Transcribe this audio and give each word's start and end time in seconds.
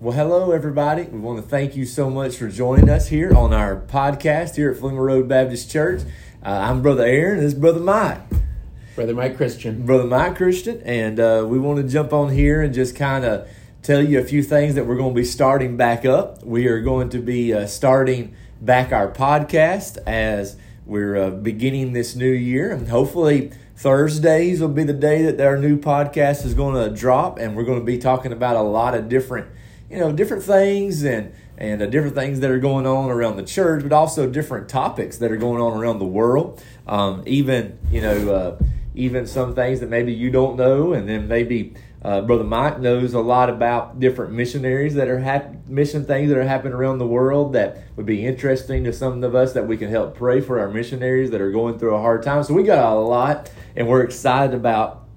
Well, 0.00 0.16
hello, 0.16 0.52
everybody. 0.52 1.02
We 1.02 1.18
want 1.18 1.42
to 1.42 1.42
thank 1.42 1.74
you 1.74 1.84
so 1.84 2.08
much 2.08 2.36
for 2.36 2.48
joining 2.48 2.88
us 2.88 3.08
here 3.08 3.34
on 3.34 3.52
our 3.52 3.80
podcast 3.80 4.54
here 4.54 4.70
at 4.70 4.76
Philema 4.76 5.04
Road 5.04 5.26
Baptist 5.26 5.72
Church. 5.72 6.02
Uh, 6.40 6.50
I'm 6.50 6.82
Brother 6.82 7.04
Aaron, 7.04 7.38
and 7.38 7.42
this 7.44 7.52
is 7.52 7.58
Brother 7.58 7.80
Mike. 7.80 8.20
Brother 8.94 9.12
Mike 9.12 9.36
Christian. 9.36 9.84
Brother 9.84 10.04
Mike 10.04 10.36
Christian, 10.36 10.80
and 10.82 11.18
uh, 11.18 11.44
we 11.48 11.58
want 11.58 11.82
to 11.82 11.92
jump 11.92 12.12
on 12.12 12.32
here 12.32 12.62
and 12.62 12.72
just 12.72 12.94
kind 12.94 13.24
of 13.24 13.48
tell 13.82 14.00
you 14.00 14.20
a 14.20 14.22
few 14.22 14.40
things 14.40 14.76
that 14.76 14.86
we're 14.86 14.96
going 14.96 15.16
to 15.16 15.20
be 15.20 15.24
starting 15.24 15.76
back 15.76 16.04
up. 16.04 16.44
We 16.44 16.68
are 16.68 16.80
going 16.80 17.08
to 17.08 17.18
be 17.18 17.52
uh, 17.52 17.66
starting 17.66 18.36
back 18.60 18.92
our 18.92 19.10
podcast 19.10 19.98
as 20.06 20.56
we're 20.86 21.16
uh, 21.16 21.30
beginning 21.30 21.92
this 21.92 22.14
new 22.14 22.30
year, 22.30 22.70
and 22.70 22.86
hopefully 22.86 23.50
Thursdays 23.74 24.60
will 24.60 24.68
be 24.68 24.84
the 24.84 24.92
day 24.92 25.22
that 25.22 25.40
our 25.40 25.58
new 25.58 25.76
podcast 25.76 26.46
is 26.46 26.54
going 26.54 26.76
to 26.88 26.96
drop, 26.96 27.40
and 27.40 27.56
we're 27.56 27.64
going 27.64 27.80
to 27.80 27.84
be 27.84 27.98
talking 27.98 28.30
about 28.30 28.54
a 28.54 28.62
lot 28.62 28.94
of 28.94 29.08
different 29.08 29.48
you 29.90 29.98
know, 29.98 30.12
different 30.12 30.42
things 30.42 31.02
and 31.02 31.32
and 31.56 31.82
uh, 31.82 31.86
different 31.86 32.14
things 32.14 32.40
that 32.40 32.50
are 32.50 32.58
going 32.58 32.86
on 32.86 33.10
around 33.10 33.36
the 33.36 33.42
church, 33.42 33.82
but 33.82 33.92
also 33.92 34.28
different 34.28 34.68
topics 34.68 35.18
that 35.18 35.32
are 35.32 35.36
going 35.36 35.60
on 35.60 35.76
around 35.76 35.98
the 35.98 36.06
world. 36.06 36.62
Um, 36.86 37.22
even 37.26 37.78
you 37.90 38.00
know, 38.00 38.34
uh, 38.34 38.58
even 38.94 39.26
some 39.26 39.54
things 39.54 39.80
that 39.80 39.88
maybe 39.88 40.12
you 40.12 40.30
don't 40.30 40.56
know, 40.56 40.92
and 40.92 41.08
then 41.08 41.28
maybe 41.28 41.74
uh, 42.02 42.20
Brother 42.20 42.44
Mike 42.44 42.78
knows 42.78 43.12
a 43.14 43.20
lot 43.20 43.50
about 43.50 43.98
different 43.98 44.32
missionaries 44.32 44.94
that 44.94 45.08
are 45.08 45.18
hap- 45.18 45.66
mission 45.68 46.04
things 46.04 46.28
that 46.28 46.38
are 46.38 46.44
happening 46.44 46.74
around 46.74 46.98
the 46.98 47.06
world 47.06 47.54
that 47.54 47.82
would 47.96 48.06
be 48.06 48.24
interesting 48.24 48.84
to 48.84 48.92
some 48.92 49.24
of 49.24 49.34
us 49.34 49.52
that 49.54 49.66
we 49.66 49.76
can 49.76 49.90
help 49.90 50.16
pray 50.16 50.40
for 50.40 50.60
our 50.60 50.68
missionaries 50.68 51.30
that 51.30 51.40
are 51.40 51.50
going 51.50 51.78
through 51.78 51.94
a 51.94 52.00
hard 52.00 52.22
time. 52.22 52.44
So 52.44 52.54
we 52.54 52.62
got 52.62 52.92
a 52.92 52.94
lot, 52.94 53.50
and 53.74 53.88
we're 53.88 54.02
excited 54.02 54.54
about 54.54 55.08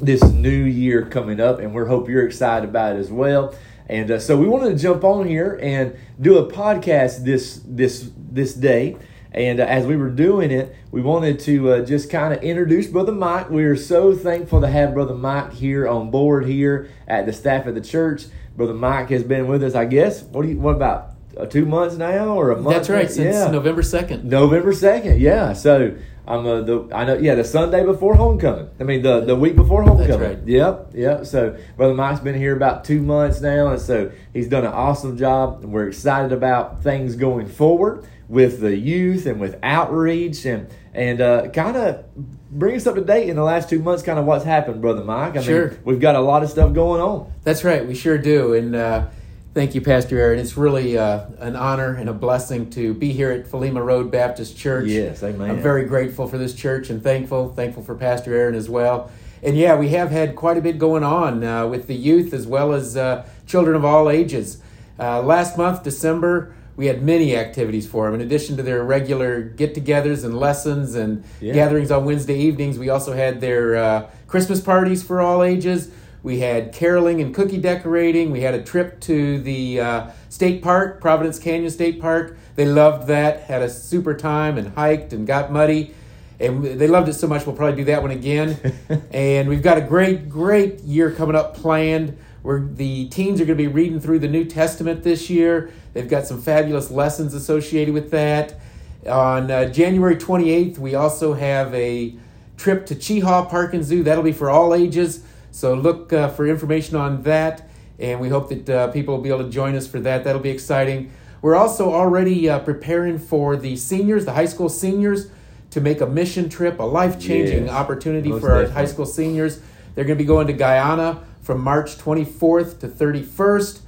this 0.00 0.22
new 0.22 0.50
year 0.64 1.04
coming 1.06 1.40
up, 1.40 1.58
and 1.58 1.74
we 1.74 1.86
hope 1.86 2.08
you're 2.08 2.26
excited 2.26 2.68
about 2.68 2.96
it 2.96 3.00
as 3.00 3.10
well. 3.10 3.54
And 3.88 4.10
uh, 4.10 4.18
so 4.18 4.36
we 4.36 4.46
wanted 4.48 4.76
to 4.76 4.82
jump 4.82 5.04
on 5.04 5.26
here 5.26 5.58
and 5.62 5.96
do 6.20 6.38
a 6.38 6.50
podcast 6.50 7.24
this 7.24 7.60
this 7.64 8.10
this 8.16 8.54
day. 8.54 8.96
And 9.32 9.60
uh, 9.60 9.64
as 9.64 9.86
we 9.86 9.96
were 9.96 10.10
doing 10.10 10.50
it, 10.50 10.76
we 10.90 11.00
wanted 11.00 11.40
to 11.40 11.72
uh, 11.72 11.84
just 11.84 12.10
kind 12.10 12.34
of 12.34 12.42
introduce 12.42 12.86
Brother 12.86 13.12
Mike. 13.12 13.50
We 13.50 13.64
are 13.64 13.76
so 13.76 14.14
thankful 14.14 14.60
to 14.60 14.68
have 14.68 14.94
Brother 14.94 15.14
Mike 15.14 15.54
here 15.54 15.88
on 15.88 16.10
board 16.10 16.44
here 16.44 16.90
at 17.08 17.26
the 17.26 17.32
staff 17.32 17.66
of 17.66 17.74
the 17.74 17.80
church. 17.80 18.26
Brother 18.56 18.74
Mike 18.74 19.08
has 19.08 19.24
been 19.24 19.46
with 19.46 19.62
us, 19.64 19.74
I 19.74 19.86
guess. 19.86 20.22
What 20.22 20.42
do 20.42 20.48
you? 20.48 20.58
What 20.58 20.76
about 20.76 21.12
uh, 21.36 21.46
two 21.46 21.64
months 21.64 21.96
now 21.96 22.36
or 22.36 22.50
a 22.50 22.60
month? 22.60 22.76
That's 22.76 22.90
right, 22.90 23.10
since 23.10 23.34
yeah. 23.34 23.50
November 23.50 23.82
second. 23.82 24.24
November 24.24 24.72
second, 24.72 25.20
yeah. 25.20 25.54
So 25.54 25.96
I'm 26.26 26.46
uh, 26.46 26.60
the 26.60 26.88
I 26.92 27.04
know 27.04 27.16
yeah 27.16 27.34
the 27.34 27.44
Sunday 27.44 27.84
before 27.84 28.14
homecoming. 28.14 28.70
I 28.78 28.84
mean 28.84 29.02
the 29.02 29.20
the 29.20 29.34
week 29.34 29.56
before 29.56 29.82
homecoming. 29.82 30.20
That's 30.20 30.38
right. 30.38 30.46
Yep, 30.46 30.90
yep. 30.94 31.26
So 31.26 31.58
brother 31.76 31.94
Mike's 31.94 32.20
been 32.20 32.36
here 32.36 32.56
about 32.56 32.84
two 32.84 33.02
months 33.02 33.40
now, 33.40 33.68
and 33.68 33.80
so 33.80 34.12
he's 34.32 34.48
done 34.48 34.64
an 34.64 34.72
awesome 34.72 35.16
job. 35.16 35.62
And 35.62 35.72
we're 35.72 35.88
excited 35.88 36.32
about 36.32 36.82
things 36.82 37.16
going 37.16 37.48
forward 37.48 38.06
with 38.28 38.60
the 38.60 38.76
youth 38.76 39.26
and 39.26 39.40
with 39.40 39.58
outreach 39.62 40.44
and 40.44 40.68
and 40.94 41.20
uh, 41.20 41.48
kind 41.48 41.76
of 41.76 42.04
bring 42.50 42.76
us 42.76 42.86
up 42.86 42.94
to 42.94 43.00
date 43.00 43.28
in 43.28 43.34
the 43.34 43.42
last 43.42 43.68
two 43.68 43.80
months. 43.80 44.04
Kind 44.04 44.18
of 44.18 44.24
what's 44.24 44.44
happened, 44.44 44.80
brother 44.80 45.02
Mike. 45.02 45.36
I 45.36 45.42
sure. 45.42 45.70
mean, 45.70 45.78
we've 45.84 46.00
got 46.00 46.14
a 46.14 46.20
lot 46.20 46.44
of 46.44 46.50
stuff 46.50 46.72
going 46.72 47.00
on. 47.00 47.32
That's 47.42 47.64
right. 47.64 47.86
We 47.86 47.94
sure 47.94 48.18
do, 48.18 48.54
and. 48.54 48.76
Uh, 48.76 49.06
Thank 49.54 49.74
you, 49.74 49.82
Pastor 49.82 50.18
Aaron. 50.18 50.38
It's 50.38 50.56
really 50.56 50.96
uh, 50.96 51.26
an 51.38 51.56
honor 51.56 51.94
and 51.94 52.08
a 52.08 52.14
blessing 52.14 52.70
to 52.70 52.94
be 52.94 53.12
here 53.12 53.30
at 53.30 53.44
Philema 53.44 53.84
Road 53.84 54.10
Baptist 54.10 54.56
Church. 54.56 54.88
Yes, 54.88 55.22
amen. 55.22 55.50
I'm 55.50 55.60
very 55.60 55.84
grateful 55.84 56.26
for 56.26 56.38
this 56.38 56.54
church 56.54 56.88
and 56.88 57.02
thankful, 57.02 57.52
thankful 57.52 57.82
for 57.82 57.94
Pastor 57.94 58.34
Aaron 58.34 58.54
as 58.54 58.70
well. 58.70 59.10
And 59.42 59.54
yeah, 59.54 59.76
we 59.76 59.90
have 59.90 60.10
had 60.10 60.36
quite 60.36 60.56
a 60.56 60.62
bit 60.62 60.78
going 60.78 61.04
on 61.04 61.44
uh, 61.44 61.66
with 61.66 61.86
the 61.86 61.94
youth 61.94 62.32
as 62.32 62.46
well 62.46 62.72
as 62.72 62.96
uh, 62.96 63.26
children 63.46 63.76
of 63.76 63.84
all 63.84 64.08
ages. 64.08 64.62
Uh, 64.98 65.20
last 65.20 65.58
month, 65.58 65.82
December, 65.82 66.54
we 66.76 66.86
had 66.86 67.02
many 67.02 67.36
activities 67.36 67.86
for 67.86 68.06
them. 68.06 68.18
In 68.18 68.26
addition 68.26 68.56
to 68.56 68.62
their 68.62 68.82
regular 68.82 69.42
get-togethers 69.42 70.24
and 70.24 70.40
lessons 70.40 70.94
and 70.94 71.24
yeah. 71.42 71.52
gatherings 71.52 71.90
on 71.90 72.06
Wednesday 72.06 72.38
evenings, 72.38 72.78
we 72.78 72.88
also 72.88 73.12
had 73.12 73.42
their 73.42 73.76
uh, 73.76 74.10
Christmas 74.28 74.62
parties 74.62 75.02
for 75.02 75.20
all 75.20 75.42
ages 75.42 75.90
we 76.22 76.38
had 76.38 76.72
caroling 76.72 77.20
and 77.20 77.34
cookie 77.34 77.58
decorating. 77.58 78.30
We 78.30 78.42
had 78.42 78.54
a 78.54 78.62
trip 78.62 79.00
to 79.02 79.40
the 79.40 79.80
uh, 79.80 80.10
state 80.28 80.62
park, 80.62 81.00
Providence 81.00 81.38
Canyon 81.38 81.70
State 81.70 82.00
Park. 82.00 82.38
They 82.54 82.64
loved 82.64 83.08
that, 83.08 83.42
had 83.42 83.62
a 83.62 83.68
super 83.68 84.14
time 84.14 84.56
and 84.56 84.68
hiked 84.74 85.12
and 85.12 85.26
got 85.26 85.50
muddy. 85.50 85.94
And 86.38 86.64
they 86.64 86.86
loved 86.86 87.08
it 87.08 87.14
so 87.14 87.26
much, 87.26 87.46
we'll 87.46 87.56
probably 87.56 87.76
do 87.76 87.84
that 87.84 88.02
one 88.02 88.10
again. 88.10 88.58
and 89.12 89.48
we've 89.48 89.62
got 89.62 89.78
a 89.78 89.80
great, 89.80 90.28
great 90.28 90.80
year 90.80 91.10
coming 91.10 91.36
up 91.36 91.56
planned 91.56 92.16
where 92.42 92.60
the 92.60 93.08
teens 93.08 93.40
are 93.40 93.44
going 93.44 93.56
to 93.56 93.62
be 93.62 93.68
reading 93.68 94.00
through 94.00 94.18
the 94.18 94.28
New 94.28 94.44
Testament 94.44 95.02
this 95.02 95.30
year. 95.30 95.72
They've 95.92 96.08
got 96.08 96.26
some 96.26 96.42
fabulous 96.42 96.90
lessons 96.90 97.34
associated 97.34 97.94
with 97.94 98.10
that. 98.10 98.58
On 99.06 99.50
uh, 99.50 99.66
January 99.66 100.16
28th, 100.16 100.78
we 100.78 100.94
also 100.94 101.34
have 101.34 101.72
a 101.74 102.14
trip 102.56 102.86
to 102.86 102.94
Chehaw 102.94 103.46
Park 103.46 103.74
and 103.74 103.84
Zoo. 103.84 104.02
That'll 104.02 104.24
be 104.24 104.32
for 104.32 104.50
all 104.50 104.74
ages. 104.74 105.24
So 105.52 105.74
look 105.74 106.12
uh, 106.12 106.28
for 106.30 106.46
information 106.46 106.96
on 106.96 107.22
that, 107.22 107.68
and 107.98 108.20
we 108.20 108.30
hope 108.30 108.48
that 108.48 108.68
uh, 108.68 108.88
people 108.88 109.14
will 109.14 109.22
be 109.22 109.28
able 109.28 109.44
to 109.44 109.50
join 109.50 109.76
us 109.76 109.86
for 109.86 110.00
that. 110.00 110.24
That'll 110.24 110.40
be 110.40 110.50
exciting. 110.50 111.12
We're 111.42 111.54
also 111.54 111.92
already 111.92 112.48
uh, 112.48 112.60
preparing 112.60 113.18
for 113.18 113.56
the 113.56 113.76
seniors, 113.76 114.24
the 114.24 114.32
high 114.32 114.46
school 114.46 114.70
seniors, 114.70 115.28
to 115.70 115.80
make 115.80 116.00
a 116.00 116.06
mission 116.06 116.48
trip, 116.48 116.78
a 116.78 116.84
life 116.84 117.20
changing 117.20 117.66
yes. 117.66 117.72
opportunity 117.72 118.30
for 118.30 118.50
our 118.50 118.62
definitely. 118.62 118.74
high 118.74 118.84
school 118.86 119.06
seniors. 119.06 119.60
They're 119.94 120.04
going 120.04 120.16
to 120.16 120.22
be 120.22 120.26
going 120.26 120.46
to 120.46 120.54
Guyana 120.54 121.22
from 121.42 121.60
March 121.60 121.98
24th 121.98 122.80
to 122.80 122.88
31st, 122.88 123.80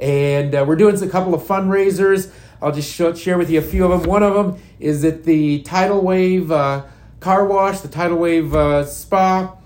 and 0.00 0.54
uh, 0.54 0.64
we're 0.66 0.76
doing 0.76 1.00
a 1.00 1.08
couple 1.08 1.34
of 1.34 1.42
fundraisers. 1.42 2.32
I'll 2.60 2.72
just 2.72 2.92
show, 2.92 3.14
share 3.14 3.38
with 3.38 3.48
you 3.48 3.60
a 3.60 3.62
few 3.62 3.84
of 3.84 4.00
them. 4.00 4.10
One 4.10 4.24
of 4.24 4.34
them 4.34 4.60
is 4.80 5.04
at 5.04 5.22
the 5.22 5.62
Tidal 5.62 6.00
Wave 6.00 6.50
uh, 6.50 6.84
Car 7.20 7.44
Wash, 7.44 7.80
the 7.80 7.88
Tidal 7.88 8.18
Wave 8.18 8.54
uh, 8.54 8.84
Spa 8.84 9.56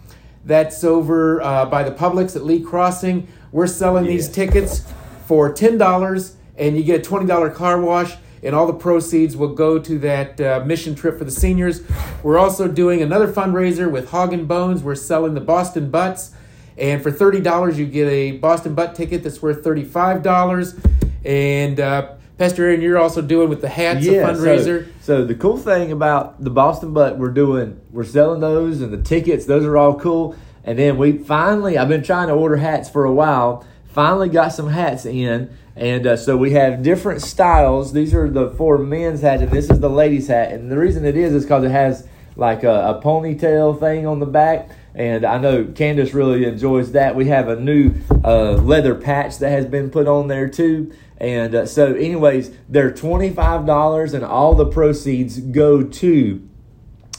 that's 0.46 0.84
over 0.84 1.42
uh, 1.42 1.66
by 1.66 1.82
the 1.82 1.90
Publix 1.90 2.36
at 2.36 2.44
Lee 2.44 2.60
Crossing. 2.60 3.28
We're 3.52 3.66
selling 3.66 4.04
yeah. 4.04 4.12
these 4.12 4.28
tickets 4.28 4.84
for 5.26 5.52
$10 5.52 6.32
and 6.56 6.76
you 6.76 6.84
get 6.84 7.06
a 7.06 7.10
$20 7.10 7.54
car 7.54 7.80
wash 7.80 8.16
and 8.42 8.54
all 8.54 8.66
the 8.66 8.72
proceeds 8.72 9.36
will 9.36 9.54
go 9.54 9.78
to 9.78 9.98
that 9.98 10.40
uh, 10.40 10.62
mission 10.64 10.94
trip 10.94 11.18
for 11.18 11.24
the 11.24 11.30
seniors. 11.30 11.82
We're 12.22 12.38
also 12.38 12.68
doing 12.68 13.02
another 13.02 13.30
fundraiser 13.30 13.90
with 13.90 14.10
Hog 14.10 14.32
and 14.32 14.46
Bones. 14.46 14.82
We're 14.82 14.94
selling 14.94 15.34
the 15.34 15.40
Boston 15.40 15.90
Butts, 15.90 16.32
and 16.78 17.02
for 17.02 17.10
thirty 17.10 17.40
dollars, 17.40 17.78
you 17.78 17.86
get 17.86 18.06
a 18.08 18.32
Boston 18.32 18.74
Butt 18.74 18.94
ticket 18.94 19.22
that's 19.22 19.42
worth 19.42 19.64
thirty-five 19.64 20.22
dollars. 20.22 20.78
And 21.24 21.80
uh, 21.80 22.12
Pastor 22.38 22.66
Aaron, 22.66 22.82
you're 22.82 22.98
also 22.98 23.22
doing 23.22 23.48
with 23.48 23.62
the 23.62 23.68
hats 23.68 24.04
yeah, 24.04 24.20
a 24.20 24.26
fundraiser. 24.26 24.86
So, 25.00 25.20
so, 25.20 25.24
the 25.24 25.34
cool 25.34 25.56
thing 25.56 25.90
about 25.90 26.42
the 26.42 26.50
Boston 26.50 26.92
Butt, 26.92 27.16
we're 27.16 27.30
doing, 27.30 27.80
we're 27.90 28.04
selling 28.04 28.40
those 28.40 28.82
and 28.82 28.92
the 28.92 29.02
tickets. 29.02 29.46
Those 29.46 29.64
are 29.64 29.78
all 29.78 29.98
cool. 29.98 30.36
And 30.62 30.78
then 30.78 30.98
we 30.98 31.16
finally, 31.16 31.78
I've 31.78 31.88
been 31.88 32.02
trying 32.02 32.28
to 32.28 32.34
order 32.34 32.56
hats 32.56 32.90
for 32.90 33.06
a 33.06 33.12
while. 33.12 33.66
Finally 33.86 34.28
got 34.28 34.48
some 34.48 34.68
hats 34.68 35.06
in, 35.06 35.56
and 35.74 36.06
uh, 36.06 36.16
so 36.18 36.36
we 36.36 36.50
have 36.50 36.82
different 36.82 37.22
styles. 37.22 37.94
These 37.94 38.12
are 38.12 38.28
the 38.28 38.50
four 38.50 38.76
men's 38.76 39.22
hats, 39.22 39.40
and 39.40 39.50
this 39.50 39.70
is 39.70 39.80
the 39.80 39.88
ladies' 39.88 40.28
hat. 40.28 40.52
And 40.52 40.70
the 40.70 40.76
reason 40.76 41.06
it 41.06 41.16
is 41.16 41.32
is 41.32 41.44
because 41.44 41.64
it 41.64 41.70
has 41.70 42.06
like 42.36 42.64
a, 42.64 42.88
a 42.88 43.00
ponytail 43.02 43.80
thing 43.80 44.06
on 44.06 44.18
the 44.20 44.26
back 44.26 44.68
and 44.96 45.26
I 45.26 45.36
know 45.36 45.66
Candace 45.66 46.14
really 46.14 46.46
enjoys 46.46 46.92
that. 46.92 47.14
We 47.14 47.26
have 47.26 47.48
a 47.48 47.60
new 47.60 47.92
uh, 48.24 48.52
leather 48.52 48.94
patch 48.94 49.38
that 49.38 49.50
has 49.50 49.66
been 49.66 49.90
put 49.90 50.08
on 50.08 50.28
there 50.28 50.48
too. 50.48 50.90
And 51.18 51.54
uh, 51.54 51.66
so, 51.66 51.94
anyways, 51.94 52.50
they're 52.68 52.92
$25 52.92 54.14
and 54.14 54.24
all 54.24 54.54
the 54.54 54.66
proceeds 54.66 55.40
go 55.40 55.82
to 55.82 56.48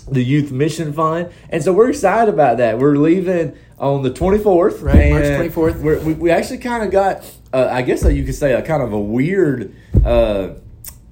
the 0.09 0.23
Youth 0.23 0.51
Mission 0.51 0.93
Fund. 0.93 1.31
And 1.49 1.63
so 1.63 1.73
we're 1.73 1.89
excited 1.89 2.33
about 2.33 2.57
that. 2.57 2.79
We're 2.79 2.97
leaving 2.97 3.57
on 3.79 4.03
the 4.03 4.11
24th. 4.11 4.81
Right, 4.81 5.11
March 5.11 5.53
24th. 5.53 6.03
we 6.03 6.13
we, 6.13 6.31
actually 6.31 6.59
kind 6.59 6.83
of 6.83 6.91
got, 6.91 7.23
uh, 7.53 7.67
I 7.71 7.81
guess 7.81 8.03
you 8.03 8.23
could 8.23 8.35
say, 8.35 8.53
a 8.53 8.61
kind 8.61 8.83
of 8.83 8.93
a 8.93 8.99
weird. 8.99 9.75
Uh, 10.05 10.55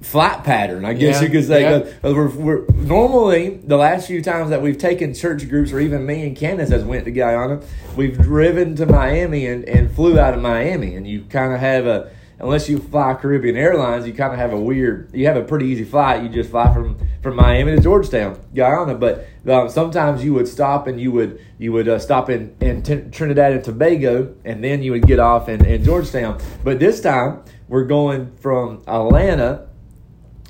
flight 0.01 0.43
pattern, 0.43 0.85
I 0.85 0.93
guess 0.93 1.15
yeah, 1.15 1.27
you 1.27 1.29
could 1.31 1.45
say. 1.45 1.61
Yeah. 1.63 1.91
We're, 2.03 2.29
we're, 2.29 2.65
normally 2.73 3.57
the 3.63 3.75
last 3.75 4.05
few 4.05 4.21
times 4.21 4.51
that 4.51 4.61
we've 4.61 4.77
taken 4.77 5.15
church 5.15 5.49
groups, 5.49 5.71
or 5.71 5.79
even 5.79 6.05
me 6.05 6.27
and 6.27 6.37
Candace 6.37 6.69
has 6.69 6.83
went 6.83 7.05
to 7.05 7.11
Guyana, 7.11 7.63
we've 7.97 8.15
driven 8.15 8.75
to 8.75 8.85
Miami 8.85 9.47
and, 9.47 9.67
and 9.67 9.91
flew 9.91 10.19
out 10.19 10.35
of 10.35 10.41
Miami, 10.41 10.95
and 10.95 11.07
you 11.07 11.23
kind 11.23 11.53
of 11.53 11.59
have 11.59 11.87
a 11.87 12.11
unless 12.39 12.67
you 12.69 12.77
fly 12.79 13.13
Caribbean 13.15 13.55
Airlines, 13.55 14.05
you 14.05 14.13
kind 14.13 14.33
of 14.33 14.39
have 14.39 14.53
a 14.53 14.59
weird. 14.59 15.09
You 15.13 15.25
have 15.27 15.37
a 15.37 15.43
pretty 15.43 15.67
easy 15.67 15.83
flight. 15.83 16.23
You 16.23 16.29
just 16.29 16.49
fly 16.49 16.73
from 16.73 16.97
from 17.21 17.35
Miami 17.35 17.75
to 17.75 17.81
Georgetown, 17.81 18.39
Guyana. 18.53 18.95
But 18.95 19.27
uh, 19.47 19.67
sometimes 19.67 20.23
you 20.23 20.33
would 20.33 20.47
stop 20.47 20.87
and 20.87 20.99
you 20.99 21.11
would 21.11 21.39
you 21.57 21.71
would 21.71 21.87
uh, 21.87 21.99
stop 21.99 22.29
in 22.29 22.55
in 22.59 22.83
T- 22.83 23.09
Trinidad 23.11 23.53
and 23.53 23.63
Tobago, 23.63 24.35
and 24.43 24.63
then 24.63 24.83
you 24.83 24.91
would 24.91 25.07
get 25.07 25.19
off 25.19 25.49
in, 25.49 25.65
in 25.65 25.83
Georgetown. 25.83 26.39
But 26.63 26.79
this 26.79 27.01
time 27.01 27.43
we're 27.67 27.85
going 27.85 28.35
from 28.37 28.83
Atlanta, 28.87 29.67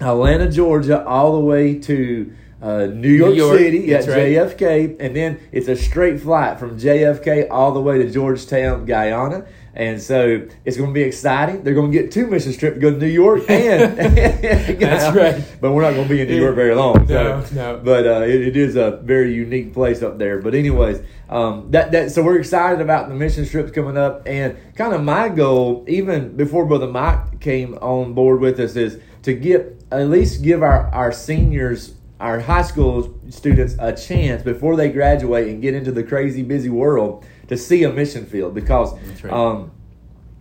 Atlanta, 0.01 0.51
Georgia, 0.51 1.05
all 1.05 1.33
the 1.33 1.45
way 1.45 1.79
to. 1.79 2.33
uh, 2.61 2.87
New 2.87 3.09
York, 3.09 3.31
New 3.31 3.37
York, 3.37 3.57
City 3.59 3.93
at 3.93 4.07
right. 4.07 4.17
JFK, 4.17 4.95
and 4.99 5.15
then 5.15 5.39
it's 5.51 5.67
a 5.67 5.75
straight 5.75 6.19
flight 6.21 6.57
from 6.57 6.79
JFK 6.79 7.47
all 7.51 7.73
the 7.73 7.81
way 7.81 7.99
to 7.99 8.09
Georgetown, 8.09 8.85
Guyana. 8.85 9.45
And 9.75 10.01
so 10.01 10.47
it's 10.63 10.77
going 10.77 10.89
to 10.89 10.93
be 10.93 11.01
exciting. 11.01 11.63
They're 11.63 11.73
going 11.73 11.91
to 11.91 11.97
get 11.97 12.09
two 12.09 12.27
mission 12.27 12.53
trips, 12.53 12.77
go 12.77 12.91
to 12.91 12.97
New 12.97 13.07
York 13.07 13.43
and 13.49 13.97
That's 14.79 15.15
right. 15.15 15.43
But 15.59 15.73
we're 15.73 15.81
not 15.81 15.95
going 15.95 16.07
to 16.07 16.13
be 16.13 16.21
in 16.21 16.29
New 16.29 16.39
York 16.39 16.55
very 16.55 16.73
long. 16.73 17.05
No, 17.07 17.45
no. 17.53 17.81
But 17.83 18.07
uh, 18.07 18.21
it, 18.21 18.41
it 18.41 18.57
is 18.57 18.77
a 18.77 19.01
very 19.03 19.33
unique 19.33 19.73
place 19.73 20.01
up 20.01 20.17
there. 20.17 20.41
But 20.41 20.55
anyways, 20.55 21.01
um, 21.29 21.71
that 21.71 21.91
that 21.91 22.11
so 22.11 22.23
we're 22.23 22.39
excited 22.39 22.79
about 22.79 23.09
the 23.09 23.15
mission 23.15 23.45
trips 23.45 23.71
coming 23.71 23.97
up, 23.97 24.23
and 24.25 24.57
kind 24.75 24.93
of 24.93 25.03
my 25.03 25.27
goal, 25.27 25.83
even 25.87 26.37
before 26.37 26.65
Brother 26.65 26.87
Mike 26.87 27.41
came 27.41 27.75
on 27.75 28.13
board 28.13 28.39
with 28.39 28.59
us, 28.59 28.75
is 28.77 28.99
to 29.23 29.33
get 29.33 29.83
at 29.91 30.07
least 30.07 30.41
give 30.41 30.63
our 30.63 30.87
our 30.93 31.11
seniors, 31.11 31.95
our 32.19 32.39
high 32.39 32.61
school 32.61 33.19
students, 33.29 33.75
a 33.79 33.91
chance 33.93 34.41
before 34.41 34.75
they 34.77 34.89
graduate 34.89 35.47
and 35.47 35.61
get 35.61 35.73
into 35.73 35.91
the 35.91 36.03
crazy 36.03 36.43
busy 36.43 36.69
world 36.69 37.25
to 37.47 37.57
see 37.57 37.83
a 37.83 37.91
mission 37.91 38.25
field 38.25 38.53
because. 38.53 38.93
right. 39.23 39.33
Um, 39.33 39.71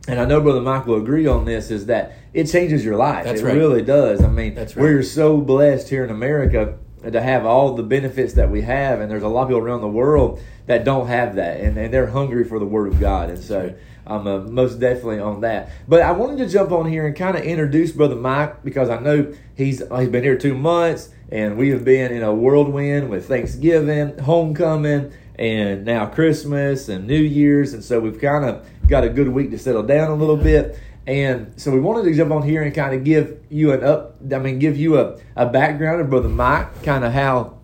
and 0.07 0.21
I 0.21 0.27
know 0.27 0.41
Brother 0.41 0.61
Mike 0.61 0.87
will 0.87 1.01
agree 1.01 1.27
on 1.27 1.47
this 1.47 1.71
is 1.71 1.87
that 1.87 2.13
it 2.35 2.45
changes 2.45 2.85
your 2.85 2.97
life. 2.97 3.25
That's 3.25 3.41
it 3.41 3.45
right. 3.45 3.57
really 3.57 3.81
does. 3.81 4.23
I 4.23 4.29
mean, 4.29 4.55
That's 4.55 4.77
right. 4.77 4.83
we're 4.83 5.03
so 5.03 5.39
blessed 5.39 5.89
here 5.89 6.05
in 6.05 6.11
America 6.11 6.77
to 7.11 7.23
have 7.23 7.47
all 7.47 7.75
the 7.75 7.83
benefits 7.83 8.35
that 8.35 8.51
we 8.51 8.63
have, 8.63 9.01
and 9.01 9.11
there's 9.11 9.23
a 9.23 9.29
lot 9.29 9.45
of 9.45 9.49
people 9.49 9.63
around 9.63 9.81
the 9.81 9.89
world 9.89 10.43
that 10.67 10.85
don't 10.85 11.07
have 11.07 11.37
that, 11.37 11.61
and, 11.61 11.79
and 11.79 11.93
they're 11.93 12.09
hungry 12.09 12.45
for 12.45 12.59
the 12.59 12.67
Word 12.67 12.93
of 12.93 13.01
God. 13.01 13.31
And 13.31 13.39
so. 13.39 13.75
I'm 14.07 14.27
uh, 14.27 14.41
most 14.41 14.81
definitely 14.81 15.21
on 15.21 15.41
that. 15.41 15.71
But 15.89 16.03
I 16.03 16.13
wanted 16.13 16.39
to 16.39 16.49
jump 16.49 16.73
on 16.73 16.87
here 16.87 17.07
and 17.07 17.17
kind 17.17 17.39
of 17.39 17.43
introduce 17.43 17.93
Brother 17.93 18.17
Mike 18.17 18.63
because 18.63 18.91
I 18.91 18.99
know 18.99 19.33
he's 19.55 19.79
he's 19.79 20.09
been 20.09 20.23
here 20.23 20.37
two 20.37 20.55
months, 20.55 21.09
and 21.31 21.57
we 21.57 21.71
have 21.71 21.85
been 21.85 22.13
in 22.13 22.23
a 22.23 22.35
whirlwind 22.35 23.09
with 23.09 23.27
Thanksgiving, 23.29 24.19
homecoming, 24.19 25.13
and 25.37 25.85
now 25.85 26.07
Christmas 26.07 26.89
and 26.89 27.07
New 27.07 27.21
Year's, 27.21 27.75
and 27.75 27.83
so 27.83 28.01
we've 28.01 28.21
kind 28.21 28.45
of 28.45 28.67
got 28.89 29.05
a 29.05 29.09
good 29.09 29.29
week 29.29 29.51
to 29.51 29.59
settle 29.59 29.83
down 29.83 30.11
a 30.11 30.15
little 30.15 30.37
bit. 30.37 30.79
And 31.07 31.53
so 31.61 31.71
we 31.71 31.81
wanted 31.81 32.09
to 32.09 32.15
jump 32.15 32.33
on 32.33 32.43
here 32.43 32.63
and 32.63 32.75
kind 32.75 32.95
of 32.95 33.05
give 33.05 33.41
you 33.51 33.73
an 33.73 33.85
up, 33.85 34.17
I 34.33 34.39
mean, 34.39 34.59
give 34.59 34.77
you 34.77 34.99
a, 34.99 35.19
a 35.37 35.47
background 35.47 36.01
of 36.01 36.09
Brother 36.09 36.31
Mike, 36.31 36.83
kind 36.83 37.05
of 37.05 37.13
how 37.13 37.59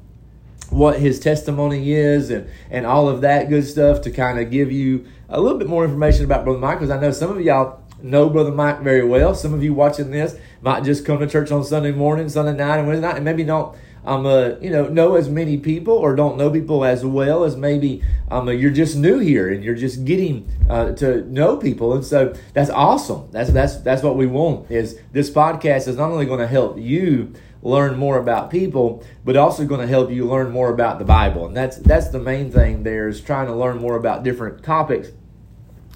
what 0.69 1.01
his 1.01 1.19
testimony 1.19 1.93
is 1.93 2.31
and, 2.31 2.49
and 2.71 2.87
all 2.87 3.09
of 3.09 3.23
that 3.23 3.49
good 3.49 3.67
stuff 3.67 4.03
to 4.03 4.11
kind 4.11 4.39
of 4.39 4.51
give 4.51 4.71
you 4.71 5.05
a 5.29 5.41
little 5.41 5.59
bit 5.59 5.69
more 5.69 5.85
information 5.85 6.25
about 6.25 6.45
Brother 6.45 6.61
Mike 6.61 6.79
because 6.79 6.91
I 6.91 7.01
know 7.01 7.11
some 7.11 7.31
of 7.31 7.41
y'all 7.41 7.83
know 8.03 8.31
Brother 8.31 8.53
Mike 8.53 8.81
very 8.81 9.05
well. 9.05 9.35
Some 9.35 9.53
of 9.53 9.63
you 9.63 9.75
watching 9.75 10.11
this 10.11 10.37
might 10.63 10.85
just 10.85 11.05
come 11.05 11.19
to 11.19 11.27
church 11.27 11.51
on 11.51 11.65
Sunday 11.65 11.93
morning, 11.93 12.29
Sunday 12.29 12.57
night, 12.57 12.79
and 12.79 12.87
Wednesday 12.87 13.07
night, 13.07 13.17
and 13.17 13.25
maybe 13.25 13.45
don't 13.45 13.77
um 14.05 14.27
a, 14.27 14.59
you 14.61 14.71
know 14.71 14.89
know 14.89 15.15
as 15.15 15.29
many 15.29 15.57
people 15.57 15.95
or 15.95 16.15
don't 16.15 16.37
know 16.37 16.51
people 16.51 16.85
as 16.85 17.05
well 17.05 17.45
as 17.45 17.57
maybe 17.57 18.03
um 18.31 18.49
uh, 18.49 18.51
you're 18.51 18.71
just 18.71 18.97
new 18.97 19.19
here 19.19 19.51
and 19.51 19.63
you're 19.63 19.75
just 19.75 20.05
getting 20.05 20.49
uh, 20.69 20.93
to 20.93 21.25
know 21.31 21.57
people 21.57 21.93
and 21.95 22.05
so 22.05 22.35
that's 22.55 22.71
awesome 22.71 23.29
that's 23.31 23.51
that's 23.51 23.77
that's 23.79 24.03
what 24.03 24.17
we 24.17 24.27
want 24.27 24.71
is 24.71 24.99
this 25.13 25.31
podcast 25.31 25.87
is 25.89 25.97
not 25.97 26.11
only 26.11 26.27
going 26.27 26.41
to 26.41 26.47
help 26.47 26.79
you 26.79 27.33
learn 27.63 27.99
more 27.99 28.19
about 28.19 28.51
people, 28.51 29.05
but 29.25 29.37
also 29.37 29.65
going 29.65 29.81
to 29.81 29.87
help 29.87 30.11
you 30.11 30.27
learn 30.27 30.51
more 30.51 30.73
about 30.73 30.99
the 30.99 31.05
Bible. 31.05 31.47
And 31.47 31.57
that's 31.57 31.77
that's 31.77 32.09
the 32.09 32.19
main 32.19 32.51
thing 32.51 32.83
there 32.83 33.09
is 33.09 33.21
trying 33.21 33.47
to 33.47 33.55
learn 33.55 33.79
more 33.79 33.97
about 33.97 34.23
different 34.23 34.63
topics. 34.63 35.09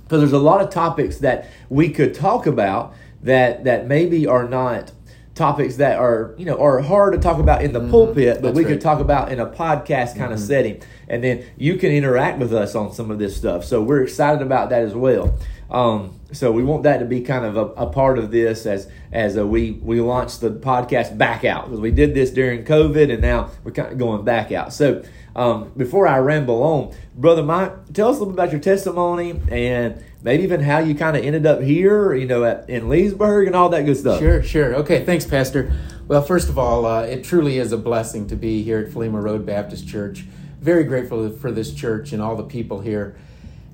Because 0.03 0.21
there's 0.21 0.33
a 0.33 0.39
lot 0.39 0.61
of 0.61 0.71
topics 0.71 1.19
that 1.19 1.49
we 1.71 1.89
could 1.89 2.15
talk 2.15 2.47
about 2.47 2.95
that 3.23 3.65
that 3.65 3.87
maybe 3.87 4.27
are 4.27 4.47
not 4.47 4.93
topics 5.35 5.77
that 5.77 5.99
are 5.99 6.35
you 6.39 6.45
know 6.45 6.57
are 6.61 6.81
hard 6.81 7.13
to 7.15 7.19
talk 7.19 7.39
about 7.39 7.63
in 7.63 7.73
the 7.73 7.81
pulpit, 7.89 8.37
but 8.37 8.43
That's 8.43 8.57
we 8.57 8.65
right. 8.65 8.73
could 8.73 8.81
talk 8.81 9.01
about 9.01 9.33
in 9.33 9.41
a 9.41 9.47
podcast 9.47 10.17
kind 10.17 10.33
of 10.33 10.39
setting, 10.39 10.81
and 11.09 11.23
then 11.23 11.45
you 11.57 11.77
can 11.77 11.91
interact 11.91 12.39
with 12.39 12.53
us 12.53 12.75
on 12.75 12.93
some 12.93 13.11
of 13.11 13.19
this 13.19 13.37
stuff. 13.37 13.65
So 13.65 13.83
we're 13.83 14.03
excited 14.03 14.43
about 14.43 14.71
that 14.71 14.83
as 14.83 14.95
well. 14.95 15.37
Um, 15.71 16.21
so 16.31 16.53
we 16.53 16.63
want 16.63 16.85
that 16.85 16.99
to 16.99 17.05
be 17.05 17.23
kind 17.23 17.45
of 17.45 17.57
a, 17.57 17.67
a 17.75 17.87
part 17.87 18.19
of 18.19 18.31
this 18.31 18.67
as 18.67 18.89
as 19.13 19.37
uh 19.37 19.47
we 19.47 19.73
we 19.73 20.01
launched 20.01 20.41
the 20.41 20.51
podcast 20.51 21.17
back 21.17 21.45
out 21.45 21.65
because 21.65 21.81
we 21.81 21.91
did 21.91 22.15
this 22.15 22.31
during 22.31 22.65
COVID 22.65 23.13
and 23.13 23.21
now 23.21 23.51
we're 23.65 23.73
kind 23.73 23.91
of 23.93 23.99
going 23.99 24.25
back 24.25 24.53
out. 24.53 24.73
So 24.73 25.03
um, 25.37 25.73
before 25.77 26.07
I 26.07 26.19
ramble 26.19 26.63
on, 26.63 26.95
brother 27.15 27.43
Mike, 27.43 27.93
tell 27.93 28.09
us 28.09 28.17
a 28.17 28.19
little 28.21 28.35
bit 28.35 28.35
about 28.35 28.53
your 28.53 28.61
testimony 28.61 29.41
and 29.51 30.03
maybe 30.23 30.43
even 30.43 30.61
how 30.61 30.79
you 30.79 30.95
kind 30.95 31.17
of 31.17 31.25
ended 31.25 31.47
up 31.47 31.61
here, 31.61 32.15
you 32.15 32.27
know, 32.27 32.45
at, 32.45 32.69
in 32.71 32.89
Leesburg 32.89 33.47
and 33.47 33.57
all 33.57 33.69
that 33.71 33.83
good 33.85 33.97
stuff. 33.97 34.21
Sure, 34.21 34.43
sure. 34.43 34.75
Okay, 34.77 35.05
thanks, 35.05 35.25
Pastor. 35.25 35.73
Well, 36.07 36.23
first 36.23 36.49
of 36.49 36.59
all, 36.59 36.87
uh, 36.87 37.03
it 37.03 37.25
truly 37.25 37.59
is 37.59 37.73
a 37.73 37.79
blessing 37.79 38.27
to 38.29 38.37
be 38.37 38.63
here 38.63 38.79
at 38.79 38.93
Philema 38.93 39.23
Road 39.23 39.45
Baptist 39.45 39.89
Church. 39.89 40.21
Very 40.61 40.85
grateful 40.85 41.31
for 41.31 41.51
this 41.51 41.75
church 41.75 42.13
and 42.13 42.23
all 42.23 42.37
the 42.37 42.45
people 42.45 42.81
here. 42.81 43.17